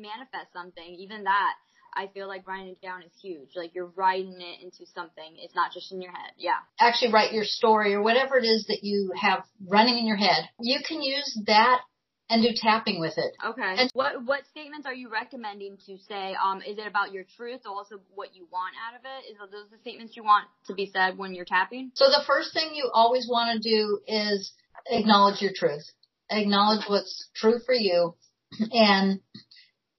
[0.00, 1.52] manifest something, even that,
[1.92, 3.52] I feel like writing it down is huge.
[3.52, 5.36] Like you're writing it into something.
[5.36, 6.32] It's not just in your head.
[6.40, 6.56] Yeah.
[6.80, 10.48] Actually write your story or whatever it is that you have running in your head.
[10.58, 11.84] You can use that
[12.30, 13.34] and do tapping with it.
[13.44, 13.74] Okay.
[13.76, 16.34] And what what statements are you recommending to say?
[16.42, 19.30] Um, is it about your truth, or also what you want out of it?
[19.30, 21.90] Is those the statements you want to be said when you're tapping?
[21.94, 24.52] So the first thing you always want to do is
[24.86, 25.84] acknowledge your truth.
[26.30, 28.14] Acknowledge what's true for you,
[28.72, 29.20] and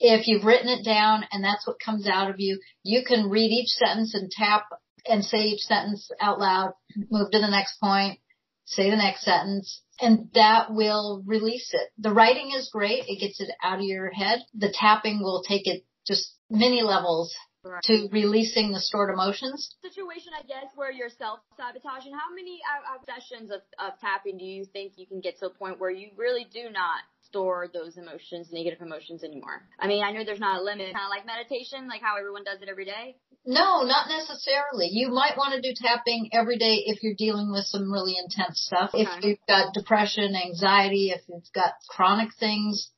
[0.04, 3.52] If you've written it down and that's what comes out of you, you can read
[3.52, 4.66] each sentence and tap
[5.06, 6.74] and say each sentence out loud,
[7.12, 8.20] move to the next point,
[8.66, 11.90] say the next sentence, and that will release it.
[11.98, 13.04] The writing is great.
[13.08, 14.40] It gets it out of your head.
[14.54, 17.34] The tapping will take it just many levels
[17.64, 17.84] Right.
[17.84, 19.76] to releasing the stored emotions.
[19.84, 22.12] situation, I guess, where you're self sabotaging.
[22.12, 25.46] How many uh, uh, sessions of, of tapping do you think you can get to
[25.46, 29.64] a point where you really do not store those emotions, negative emotions anymore?
[29.80, 32.44] I mean, I know there's not a limit, kind of like meditation, like how everyone
[32.44, 33.16] does it every day.
[33.46, 34.90] No, not necessarily.
[34.92, 38.62] You might want to do tapping every day if you're dealing with some really intense
[38.62, 38.92] stuff.
[38.94, 42.92] If you've got depression, anxiety, if you've got chronic things,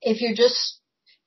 [0.00, 0.80] if you're just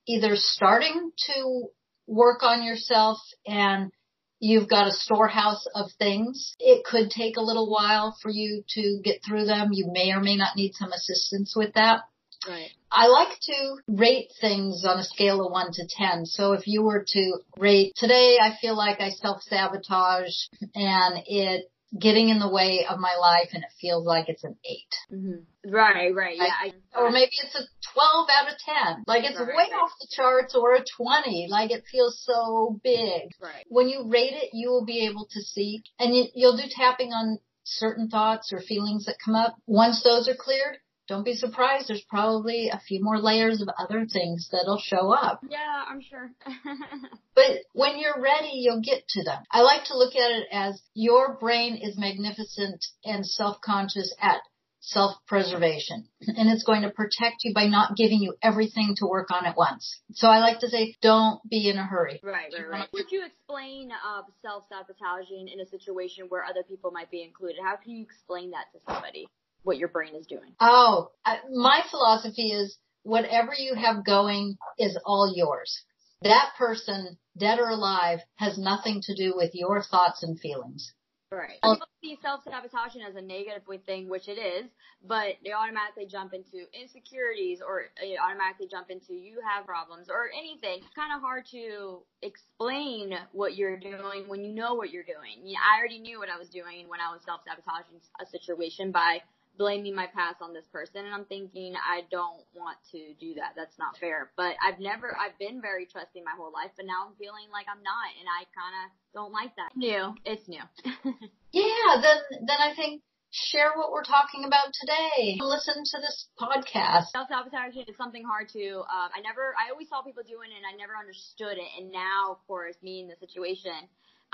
[0.08, 1.68] either starting to
[2.08, 3.92] work on yourself and
[4.40, 9.02] you've got a storehouse of things, it could take a little while for you to
[9.04, 9.70] get through them.
[9.74, 12.02] You may or may not need some assistance with that.
[12.48, 12.70] Right.
[12.92, 16.26] I like to rate things on a scale of 1 to 10.
[16.26, 20.34] So if you were to rate today, I feel like I self-sabotage
[20.76, 24.56] and it getting in the way of my life and it feels like it's an
[24.66, 24.78] 8.
[25.14, 25.72] Mm-hmm.
[25.72, 26.44] Right, right, yeah.
[26.44, 29.04] I, Or maybe it's a 12 out of 10.
[29.08, 29.72] Like it's Right, way right.
[29.82, 31.48] off the charts or a 20.
[31.50, 33.32] Like it feels so big.
[33.42, 33.66] right.
[33.70, 37.14] When you rate it, you will be able to see and you, you'll do tapping
[37.14, 39.56] on certain thoughts or feelings that come up.
[39.66, 40.78] Once those are cleared,
[41.08, 41.88] don't be surprised.
[41.88, 45.42] There's probably a few more layers of other things that'll show up.
[45.48, 46.32] Yeah, I'm sure.
[47.36, 49.44] But when you're ready, you'll get to them.
[49.52, 54.40] I like to look at it as your brain is magnificent and self-conscious at
[54.80, 56.08] self-preservation.
[56.22, 59.58] And it's going to protect you by not giving you everything to work on at
[59.58, 60.00] once.
[60.14, 62.22] So I like to say, don't be in a hurry.
[62.24, 62.92] Right, right, right.
[62.92, 67.58] Could you explain uh, self-sabotaging in a situation where other people might be included?
[67.62, 69.28] How can you explain that to somebody?
[69.66, 70.54] What your brain is doing?
[70.60, 75.84] Oh, I, my philosophy is whatever you have going is all yours.
[76.22, 80.94] That person, dead or alive, has nothing to do with your thoughts and feelings.
[81.32, 81.58] Right.
[81.64, 84.70] Well- People see self-sabotaging as a negative thing, which it is,
[85.04, 90.30] but they automatically jump into insecurities or they automatically jump into you have problems or
[90.38, 90.86] anything.
[90.86, 95.42] It's kind of hard to explain what you're doing when you know what you're doing.
[95.44, 99.22] Yeah, I already knew what I was doing when I was self-sabotaging a situation by
[99.58, 103.54] blaming my past on this person and I'm thinking I don't want to do that.
[103.56, 104.32] That's not fair.
[104.36, 107.66] But I've never I've been very trusting my whole life, but now I'm feeling like
[107.70, 109.72] I'm not and I kind of don't like that.
[109.76, 110.16] New.
[110.26, 110.64] It's new.
[111.56, 112.20] Yeah, then
[112.52, 113.00] then I think
[113.32, 115.40] share what we're talking about today.
[115.40, 117.16] Listen to this podcast.
[117.16, 118.84] Self sabotaging is something hard to.
[118.84, 119.56] Um, I never.
[119.56, 121.70] I always saw people doing it, and I never understood it.
[121.80, 123.76] And now, of course, me in the situation,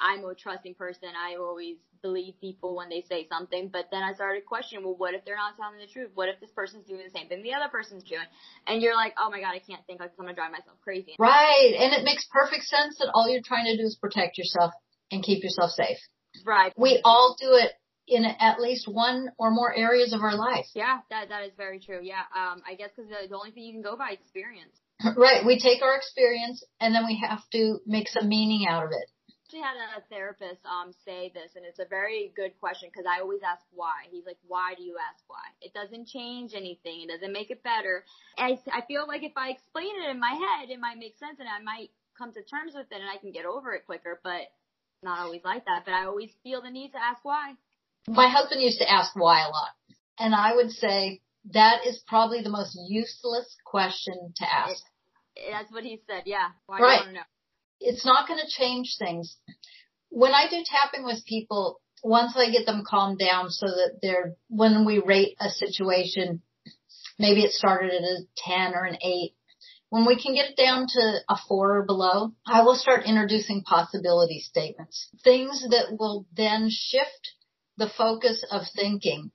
[0.02, 1.10] I'm a trusting person.
[1.14, 3.70] I always believe people when they say something.
[3.72, 6.12] But then I started questioning, well, what if they're not telling the truth?
[6.14, 8.26] What if this person's doing the same thing the other person's doing?
[8.68, 10.00] And you're like, oh my god, I can't think.
[10.00, 11.16] Like I'm gonna drive myself crazy.
[11.20, 14.74] Right, and it makes perfect sense that all you're trying to do is protect yourself
[15.12, 15.98] and keep yourself safe.
[16.46, 16.74] Right.
[16.78, 17.72] We all do it
[18.08, 20.66] in at least one or more areas of our life.
[20.74, 22.00] Yeah, that that is very true.
[22.02, 22.24] Yeah.
[22.36, 24.76] Um, I guess because the, the only thing you can go by experience.
[25.18, 28.92] Right, we take our experience and then we have to make some meaning out of
[28.92, 29.10] it.
[29.52, 33.20] Actually had a therapist um say this, and it's a very good question because I
[33.20, 34.08] always ask why.
[34.10, 35.44] He's like, "Why do you ask why?
[35.60, 37.04] It doesn't change anything.
[37.04, 38.06] It doesn't make it better."
[38.38, 41.40] I, I feel like if I explain it in my head, it might make sense,
[41.40, 44.22] and I might come to terms with it, and I can get over it quicker.
[44.24, 44.48] But
[45.04, 45.84] not always like that.
[45.86, 47.56] But I always feel the need to ask why.
[48.08, 49.76] My husband used to ask why a lot.
[50.18, 54.82] And I would say that is probably the most useless question to ask.
[55.52, 56.24] That's what he said.
[56.26, 56.50] Yeah.
[56.68, 57.24] Why Right.
[57.82, 59.38] It's not going to change things.
[60.10, 64.36] When I do tapping with people, once I get them calmed down so that they're,
[64.50, 66.42] when we rate a situation,
[67.20, 69.34] maybe it started at a 10 or an 8,
[69.90, 73.64] when we can get it down to a 4 or below, I will start introducing
[73.64, 75.10] possibility statements.
[75.24, 77.34] Things that will then shift
[77.78, 79.32] the focus of thinking.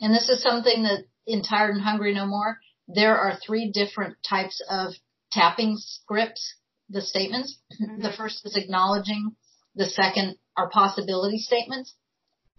[0.00, 4.16] And this is something that in Tired and Hungry No More, there are three different
[4.28, 4.92] types of
[5.32, 6.54] tapping scripts,
[6.88, 7.58] the statements.
[7.78, 8.16] The mm-hmm.
[8.16, 9.36] first is acknowledging.
[9.74, 11.94] The second are possibility statements.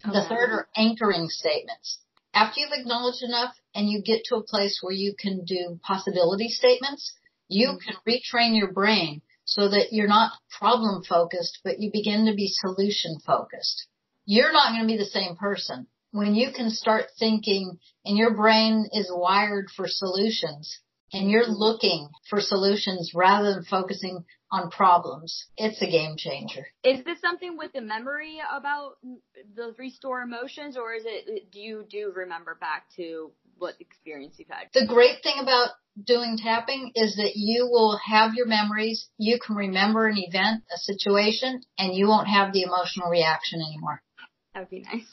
[0.03, 1.99] The third are anchoring statements.
[2.33, 6.49] After you've acknowledged enough and you get to a place where you can do possibility
[6.49, 7.13] statements,
[7.47, 7.77] you mm-hmm.
[7.77, 12.47] can retrain your brain so that you're not problem focused, but you begin to be
[12.47, 13.87] solution focused.
[14.25, 15.87] You're not going to be the same person.
[16.11, 20.79] When you can start thinking and your brain is wired for solutions
[21.15, 26.67] and you're looking for solutions rather than focusing on problems, it's a game changer.
[26.83, 28.97] Is this something with the memory about
[29.55, 31.51] the restore emotions, or is it?
[31.51, 34.67] Do you do remember back to what experience you've had.
[34.73, 35.69] The great thing about
[36.03, 40.77] doing tapping is that you will have your memories, you can remember an event, a
[40.77, 44.01] situation, and you won't have the emotional reaction anymore.
[44.53, 45.07] That would be nice.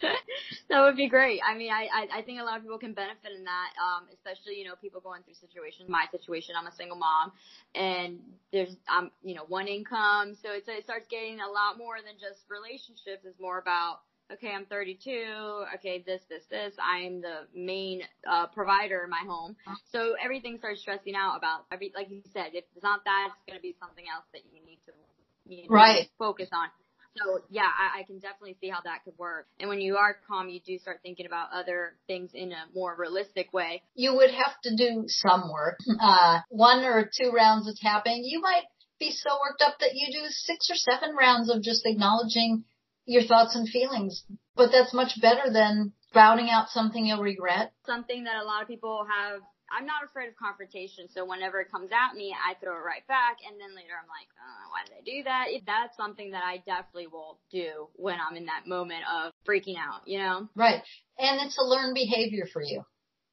[0.68, 1.40] that would be great.
[1.46, 4.06] I mean, I, I I think a lot of people can benefit in that, um,
[4.12, 5.88] especially you know people going through situations.
[5.88, 7.32] My situation, I'm a single mom,
[7.74, 8.20] and
[8.52, 12.14] there's um you know one income, so it's it starts getting a lot more than
[12.20, 13.24] just relationships.
[13.24, 14.00] It's more about
[14.32, 15.64] okay, I'm 32.
[15.76, 16.74] Okay, this this this.
[16.76, 19.56] I'm the main uh, provider in my home,
[19.92, 22.52] so everything starts stressing out about every like you said.
[22.52, 24.92] If it's not that, it's going to be something else that you need to
[25.48, 26.08] you need to Right.
[26.18, 26.68] focus on.
[27.16, 29.46] So yeah, I, I can definitely see how that could work.
[29.60, 32.96] And when you are calm, you do start thinking about other things in a more
[32.98, 33.82] realistic way.
[33.94, 38.22] You would have to do some work, uh, one or two rounds of tapping.
[38.24, 38.64] You might
[38.98, 42.64] be so worked up that you do six or seven rounds of just acknowledging
[43.04, 44.24] your thoughts and feelings.
[44.54, 47.72] But that's much better than spouting out something you'll regret.
[47.86, 49.40] Something that a lot of people have.
[49.70, 53.06] I'm not afraid of confrontation, so whenever it comes at me, I throw it right
[53.08, 55.46] back, and then later I'm like, uh, why did I do that?
[55.50, 59.76] If that's something that I definitely will do when I'm in that moment of freaking
[59.76, 60.48] out, you know?
[60.54, 60.82] Right.
[61.18, 62.82] And it's a learned behavior for you.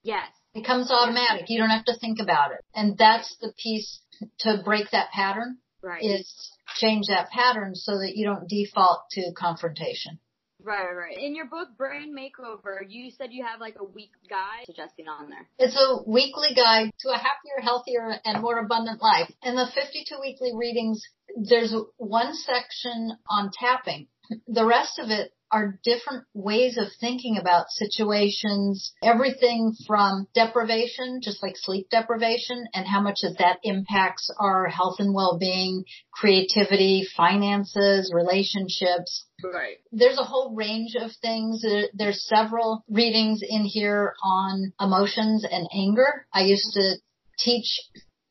[0.04, 0.28] Yes.
[0.54, 1.50] It comes automatic.
[1.50, 2.60] You don't have to think about it.
[2.76, 4.02] And that's the piece
[4.40, 6.04] to break that pattern Right.
[6.04, 10.20] is change that pattern so that you don't default to confrontation.
[10.64, 11.18] Right, right.
[11.18, 15.30] In your book, Brain Makeover, you said you have like a week guide suggesting on
[15.30, 15.50] there.
[15.60, 19.30] It's a weekly guide to a happier, healthier, and more abundant life.
[19.44, 21.02] In the 52 weekly readings,
[21.36, 24.08] there's one section on tapping.
[24.48, 31.44] The rest of it are different ways of thinking about situations, everything from deprivation, just
[31.44, 38.12] like sleep deprivation, and how much that that impacts our health and well-being, creativity, finances,
[38.14, 39.78] relationships, Right.
[39.92, 41.64] there's a whole range of things.
[41.94, 46.26] There's several readings in here on emotions and anger.
[46.34, 46.96] I used to
[47.38, 47.80] teach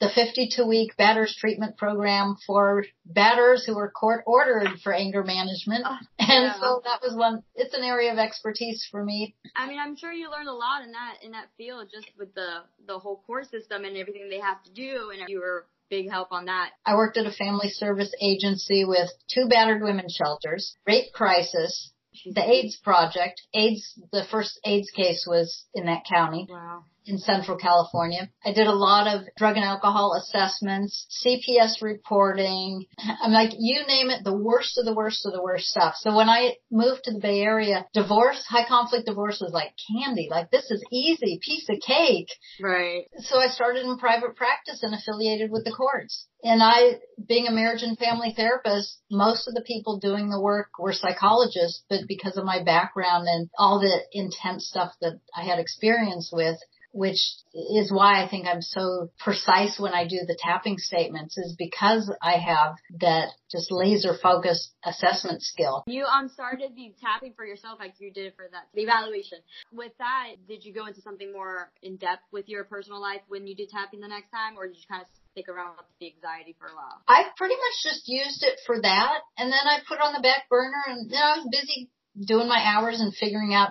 [0.03, 5.85] the 52 week batterers treatment program for batterers who are court ordered for anger management.
[5.87, 6.55] Oh, and yeah.
[6.59, 9.37] so that was one, it's an area of expertise for me.
[9.57, 12.35] I mean, I'm sure you learned a lot in that in that field, just with
[12.35, 16.11] the the whole court system and everything they have to do, and you were big
[16.11, 16.71] help on that.
[16.85, 21.93] I worked at a family service agency with two battered women shelters, rape crisis,
[22.27, 23.41] the AIDS project.
[23.55, 26.49] AIDS, the first AIDS case was in that county.
[26.51, 26.87] Wow.
[27.07, 28.31] In Central California.
[28.45, 32.87] I did a lot of drug and alcohol assessments, CPS reporting.
[33.23, 35.95] I'm like, you name it, the worst of the worst of the worst stuff.
[35.97, 40.29] So when I moved to the Bay Area, divorce, high conflict divorce was like candy.
[40.31, 42.29] Like this is easy, piece of cake.
[42.61, 43.05] Right.
[43.19, 46.27] So I started in private practice and affiliated with the courts.
[46.45, 46.99] And I,
[47.29, 51.85] being a marriage and family therapist, most of the people doing the work were psychologists,
[51.89, 56.59] but because of my background and all the intense stuff that I had experience with,
[56.93, 57.17] which
[57.55, 62.13] is why I think I'm so precise when I do the tapping statements is because
[62.23, 65.85] I have that just laser focused assessment skill.
[65.87, 69.39] You um started the tapping for yourself, like you did for that the evaluation.
[69.73, 73.47] With that, did you go into something more in depth with your personal life when
[73.47, 76.13] you did tapping the next time, or did you kind of stick around with the
[76.15, 77.01] anxiety for a while?
[77.09, 80.21] I pretty much just used it for that and then I put it on the
[80.21, 81.91] back burner and you know, I was busy
[82.21, 83.71] doing my hours and figuring out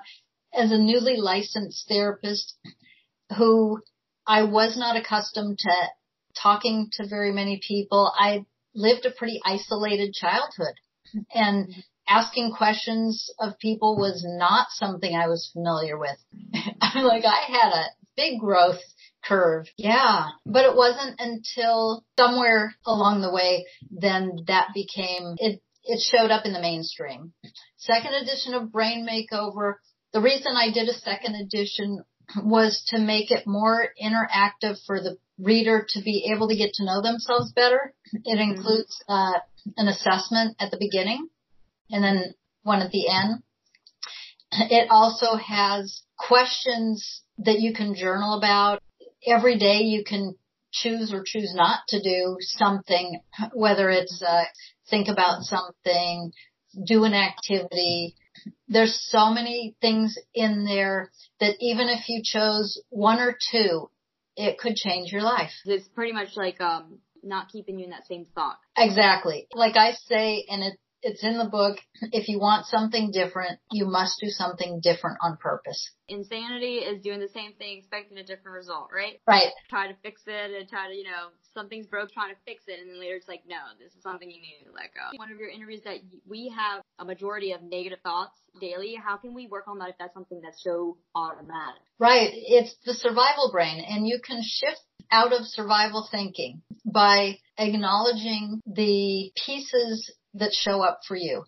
[0.54, 2.56] as a newly licensed therapist
[3.38, 3.82] who
[4.26, 5.74] I was not accustomed to
[6.36, 8.12] talking to very many people.
[8.18, 10.76] I lived a pretty isolated childhood
[11.34, 11.74] and
[12.08, 16.18] asking questions of people was not something I was familiar with.
[16.82, 18.80] I'm like, I had a big growth
[19.24, 19.66] curve.
[19.78, 20.28] Yeah.
[20.46, 26.46] But it wasn't until somewhere along the way then that became, it, it showed up
[26.46, 27.34] in the mainstream.
[27.78, 29.76] Second edition of Brain Makeover.
[30.14, 32.04] The reason I did a second edition
[32.44, 36.86] was to make it more interactive for the reader to be able to get to
[36.86, 37.94] know themselves better.
[38.14, 39.40] It includes uh,
[39.78, 41.28] an assessment at the beginning
[41.90, 43.44] and then one at the end.
[44.52, 48.82] It also has questions that you can journal about.
[49.26, 50.36] Every day you can
[50.72, 53.22] choose or choose not to do something,
[53.54, 54.44] whether it's uh,
[54.90, 56.32] think about something,
[56.86, 58.16] do an activity.
[58.68, 63.90] There's so many things in there that even if you chose one or two,
[64.36, 65.52] it could change your life.
[65.66, 68.58] It's pretty much like um not keeping you in that same thought.
[68.78, 69.48] Exactly.
[69.54, 71.78] Like I say, and it, It's in the book.
[72.12, 75.92] If you want something different, you must do something different on purpose.
[76.08, 79.20] Insanity is doing the same thing, expecting a different result, right?
[79.28, 79.52] Right.
[79.70, 82.80] Try to fix it and try to, you know, something's broke, trying to fix it,
[82.80, 85.18] and then later it's like, no, this is something you need to let go.
[85.18, 85.98] One of your interviews that
[86.28, 88.96] we have a majority of negative thoughts daily.
[88.96, 91.82] How can we work on that if that's something that's so automatic?
[92.00, 92.32] Right.
[92.34, 94.82] It's the survival brain and you can shift
[95.12, 101.44] out of survival thinking by acknowledging the pieces that show up for you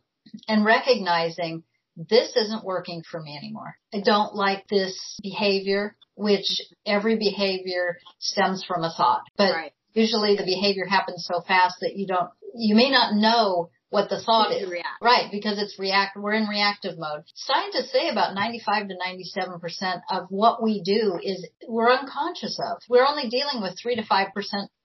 [0.48, 1.64] and recognizing
[1.96, 3.76] this isn't working for me anymore.
[3.94, 9.74] I don't like this behavior, which every behavior stems from a thought, but Right.
[9.94, 14.20] Usually the behavior happens so fast that you don't, you may not know what the
[14.20, 14.68] thought is.
[14.68, 15.02] react.
[15.02, 17.24] Right, because it's react, we're in reactive mode.
[17.36, 22.82] Scientists say about 95 to 97% of what we do is we're unconscious of.
[22.90, 24.30] We're only dealing with 3 to 5%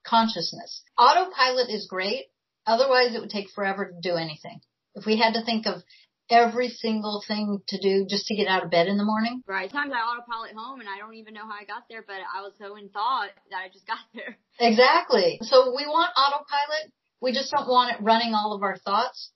[0.06, 0.82] consciousness.
[0.98, 2.26] Autopilot is great.
[2.66, 4.60] Otherwise it would take forever to do anything.
[4.94, 5.82] If we had to think of
[6.30, 9.70] every single thing to do just to get out of bed in the morning, Right.
[9.70, 12.42] Sometimes I autopilot home and I don't even know how I got there, but I
[12.42, 14.36] was so in thought that I just got there.
[14.60, 15.38] Exactly.
[15.42, 16.92] So we want autopilot.
[17.20, 19.30] We just don't want it running all of our thoughts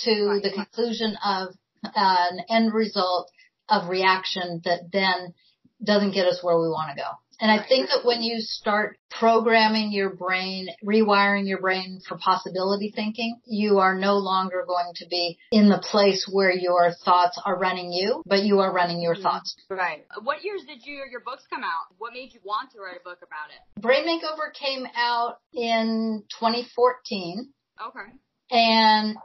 [0.00, 0.42] to Right.
[0.42, 1.48] the conclusion of
[1.84, 3.30] uh, an end result
[3.68, 5.34] of reaction that then
[5.82, 7.08] doesn't get us where we want to go.
[7.42, 12.92] And I think that when you start programming your brain, rewiring your brain for possibility
[12.94, 17.58] thinking, you are no longer going to be in the place where your thoughts are
[17.58, 19.22] running you, but you are running your Mhm.
[19.22, 19.56] thoughts.
[19.68, 20.06] Right.
[20.22, 21.86] What years did you your books come out?
[21.98, 23.80] What made you want to write a book about it?
[23.82, 27.52] Brain Makeover came out in 2014.
[27.80, 28.12] Okay.
[28.52, 29.16] And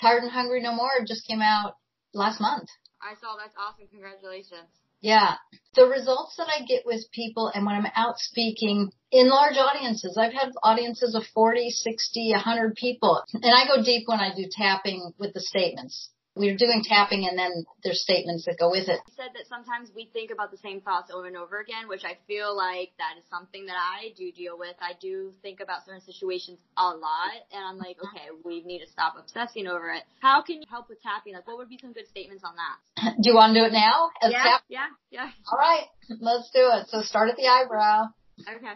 [0.00, 1.76] Tired and Hungry No More just came out
[2.14, 2.68] last month.
[3.00, 3.86] I saw that's awesome.
[3.86, 4.68] Congratulations.
[5.00, 5.34] Yeah.
[5.74, 10.18] The results that I get with people and when I'm out speaking in large audiences,
[10.18, 13.22] I've had audiences of 40, 60, 100 people.
[13.34, 16.10] And I go deep when I do tapping with the statements.
[16.36, 19.00] We're doing tapping and then there's statements that go with it.
[19.08, 22.04] You said that sometimes we think about the same thoughts over and over again, which
[22.04, 24.76] I feel like that is something that I do deal with.
[24.80, 28.90] I do think about certain situations a lot, and I'm like, okay, we need to
[28.90, 30.04] stop obsessing over it.
[30.22, 31.34] How can you help with tapping?
[31.34, 33.16] Like, what would be some good statements on that?
[33.22, 34.10] Do you want to do it now?
[34.22, 35.30] As yeah, tap- yeah, yeah.
[35.50, 35.86] All right.
[36.20, 36.88] Let's do it.
[36.88, 38.06] So start at the eyebrow.
[38.48, 38.74] Okay.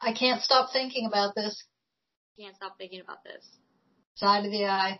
[0.00, 1.62] I can't stop thinking about this.
[2.38, 3.44] Can't stop thinking about this.
[4.16, 4.98] Side of the eye.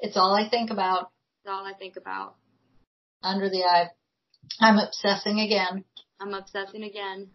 [0.00, 1.10] It's all I think about.
[1.44, 2.36] That's all I think about.
[3.22, 3.90] Under the eye.
[4.60, 5.84] I'm obsessing again.
[6.20, 7.28] I'm obsessing again.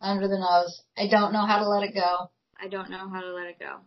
[0.00, 0.82] Under the nose.
[0.96, 2.30] I don't know how to let it go.
[2.60, 3.78] I don't know how to let it go.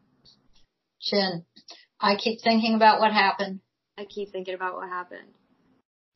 [1.02, 1.45] Chin.
[2.00, 3.62] I keep thinking about what happened.
[3.98, 5.30] I keep thinking about what happened.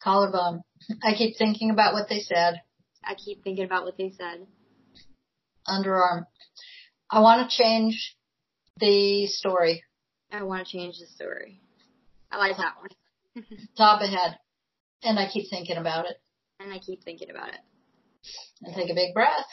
[0.04, 0.62] Collarbone.
[1.04, 2.62] I keep thinking about what they said.
[3.04, 4.46] I keep thinking about what they said.
[5.68, 6.26] Underarm.
[7.10, 8.18] I want to change
[8.78, 9.84] the story.
[10.32, 11.62] I want to change the story.
[12.32, 12.90] I like that one.
[13.78, 14.38] Top ahead.
[15.04, 16.22] And I keep thinking about it.
[16.60, 17.60] And I keep thinking about it.
[18.62, 19.48] And take a big breath.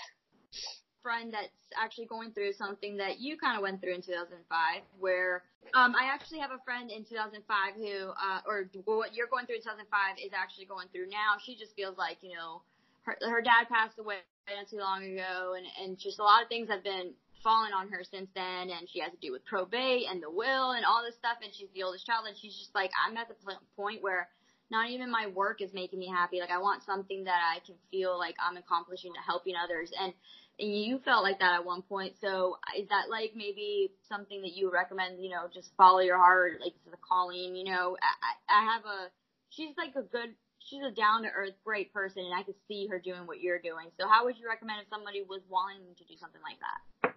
[1.03, 1.49] friend that's
[1.81, 5.43] actually going through something that you kind of went through in 2005 where
[5.75, 9.57] um I actually have a friend in 2005 who uh or what you're going through
[9.57, 9.89] in 2005
[10.21, 12.61] is actually going through now she just feels like you know
[13.05, 14.17] her her dad passed away
[14.49, 17.13] not too long ago and and just a lot of things have been
[17.43, 20.73] falling on her since then and she has to do with probate and the will
[20.73, 23.29] and all this stuff and she's the oldest child and she's just like I'm at
[23.29, 23.35] the
[23.77, 24.29] point where
[24.71, 27.77] not even my work is making me happy like I want something that I can
[27.91, 30.13] feel like I'm accomplishing to helping others and
[30.59, 32.15] and you felt like that at one point.
[32.21, 35.23] So is that like maybe something that you recommend?
[35.23, 37.55] You know, just follow your heart, like the calling.
[37.55, 39.11] You know, I, I have a.
[39.51, 40.35] She's like a good.
[40.59, 43.61] She's a down to earth, great person, and I could see her doing what you're
[43.61, 43.89] doing.
[43.99, 47.15] So how would you recommend if somebody was wanting to do something like that?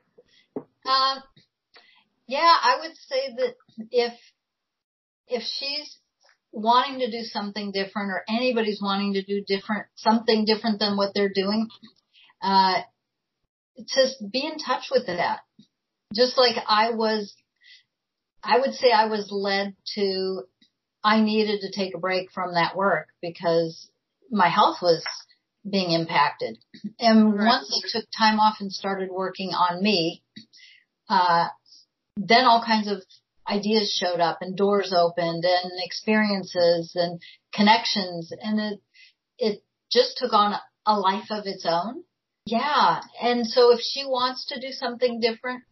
[0.56, 1.24] Um,
[2.28, 3.56] yeah, I would say that
[3.92, 4.14] if
[5.28, 5.98] if she's
[6.52, 11.14] wanting to do something different, or anybody's wanting to do different something different than what
[11.14, 11.68] they're doing,
[12.42, 12.82] uh,
[13.78, 15.42] to be in touch with that.
[16.14, 17.34] Just like I was,
[18.44, 20.44] I would say I was led to.
[21.04, 23.90] I needed to take a break from that work because
[24.30, 25.04] my health was
[25.70, 26.58] being impacted.
[27.00, 27.48] And Right.
[27.48, 30.24] once I took time off and started working on me,
[31.10, 31.48] uh,
[32.18, 33.04] then all kinds of
[33.48, 37.22] ideas showed up and doors opened and experiences and
[37.54, 38.82] connections and it,
[39.38, 42.04] it just took on a, a life of its own.
[42.46, 43.02] Yeah.
[43.22, 45.64] And so if she wants to do something different,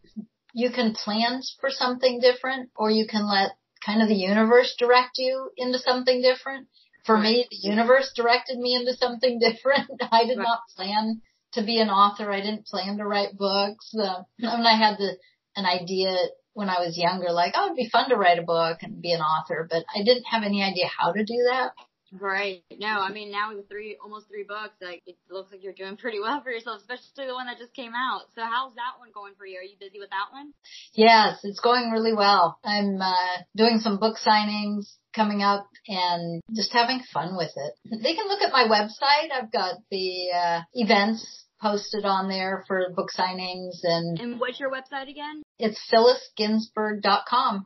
[0.53, 3.51] you can plan for something different or you can let
[3.85, 6.67] kind of the universe direct you into something different.
[7.09, 9.89] For me, the universe directed me into something different.
[10.11, 10.43] I did Right.
[10.43, 12.31] not plan to be an author.
[12.31, 13.91] I didn't plan to write books.
[13.95, 15.17] Uh, and I had the
[15.55, 16.15] an idea
[16.53, 19.11] when I was younger, like, oh, it'd be fun to write a book and be
[19.11, 21.71] an author, but I didn't have any idea how to do that.
[22.11, 22.63] Right.
[22.77, 25.97] No, I mean now with three, almost three books, like it looks like you're doing
[25.97, 28.25] pretty well for yourself, especially the one that just came out.
[28.35, 29.57] So how's that one going for you?
[29.57, 30.53] Are you busy with that one?
[30.93, 32.59] Yes, it's going really well.
[32.63, 37.73] I'm uh, doing some book signings coming up and just having fun with it.
[38.03, 39.31] They can look at my website.
[39.31, 44.71] I've got the uh, events posted on there for book signings and And what's your
[44.71, 45.41] website again?
[45.57, 47.65] it's phyllisginsberg.com.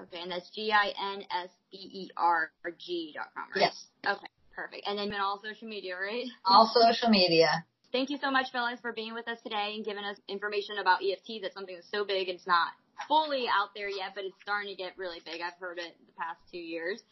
[0.00, 3.60] Okay, and that's G I N S B E R G dot com, right?
[3.62, 3.84] Yes.
[4.06, 4.26] Okay,
[4.56, 4.86] perfect.
[4.86, 6.24] And then all social media, right?
[6.46, 7.64] All social media.
[7.92, 11.00] Thank you so much, Phyllis, for being with us today and giving us information about
[11.04, 11.42] EFT.
[11.42, 12.28] That's something that's so big.
[12.30, 12.68] and It's not
[13.08, 15.40] fully out there yet, but it's starting to get really big.
[15.40, 17.02] I've heard it the past two years.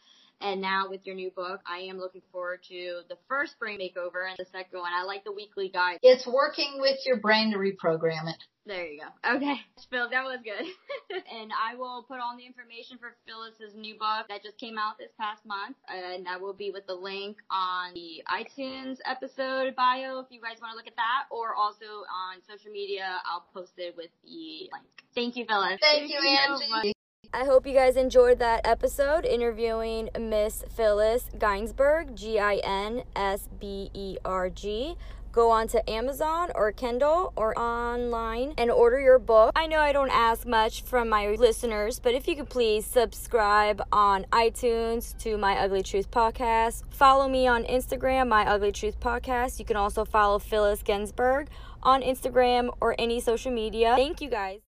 [0.41, 4.27] And now with your new book, I am looking forward to the first brain makeover
[4.27, 4.91] and the second one.
[4.93, 5.99] I like the weekly guide.
[6.01, 8.43] It's working with your brain to reprogram it.
[8.65, 9.35] There you go.
[9.37, 9.55] Okay,
[9.89, 10.61] Phil, that was good.
[11.33, 14.99] and I will put all the information for Phyllis's new book that just came out
[14.99, 20.19] this past month, and that will be with the link on the iTunes episode bio
[20.19, 23.17] if you guys want to look at that, or also on social media.
[23.25, 24.85] I'll post it with the link.
[25.15, 25.79] Thank you, Phyllis.
[25.81, 26.85] Thank you, so much.
[26.85, 26.93] Angie.
[27.33, 33.47] I hope you guys enjoyed that episode interviewing Miss Phyllis Ginsberg, G I N S
[33.57, 34.97] B E R G.
[35.31, 39.53] Go on to Amazon or Kindle or online and order your book.
[39.55, 43.81] I know I don't ask much from my listeners, but if you could please subscribe
[43.93, 46.83] on iTunes to My Ugly Truth Podcast.
[46.89, 49.57] Follow me on Instagram, My Ugly Truth Podcast.
[49.57, 51.47] You can also follow Phyllis Ginsberg
[51.81, 53.93] on Instagram or any social media.
[53.95, 54.59] Thank you guys.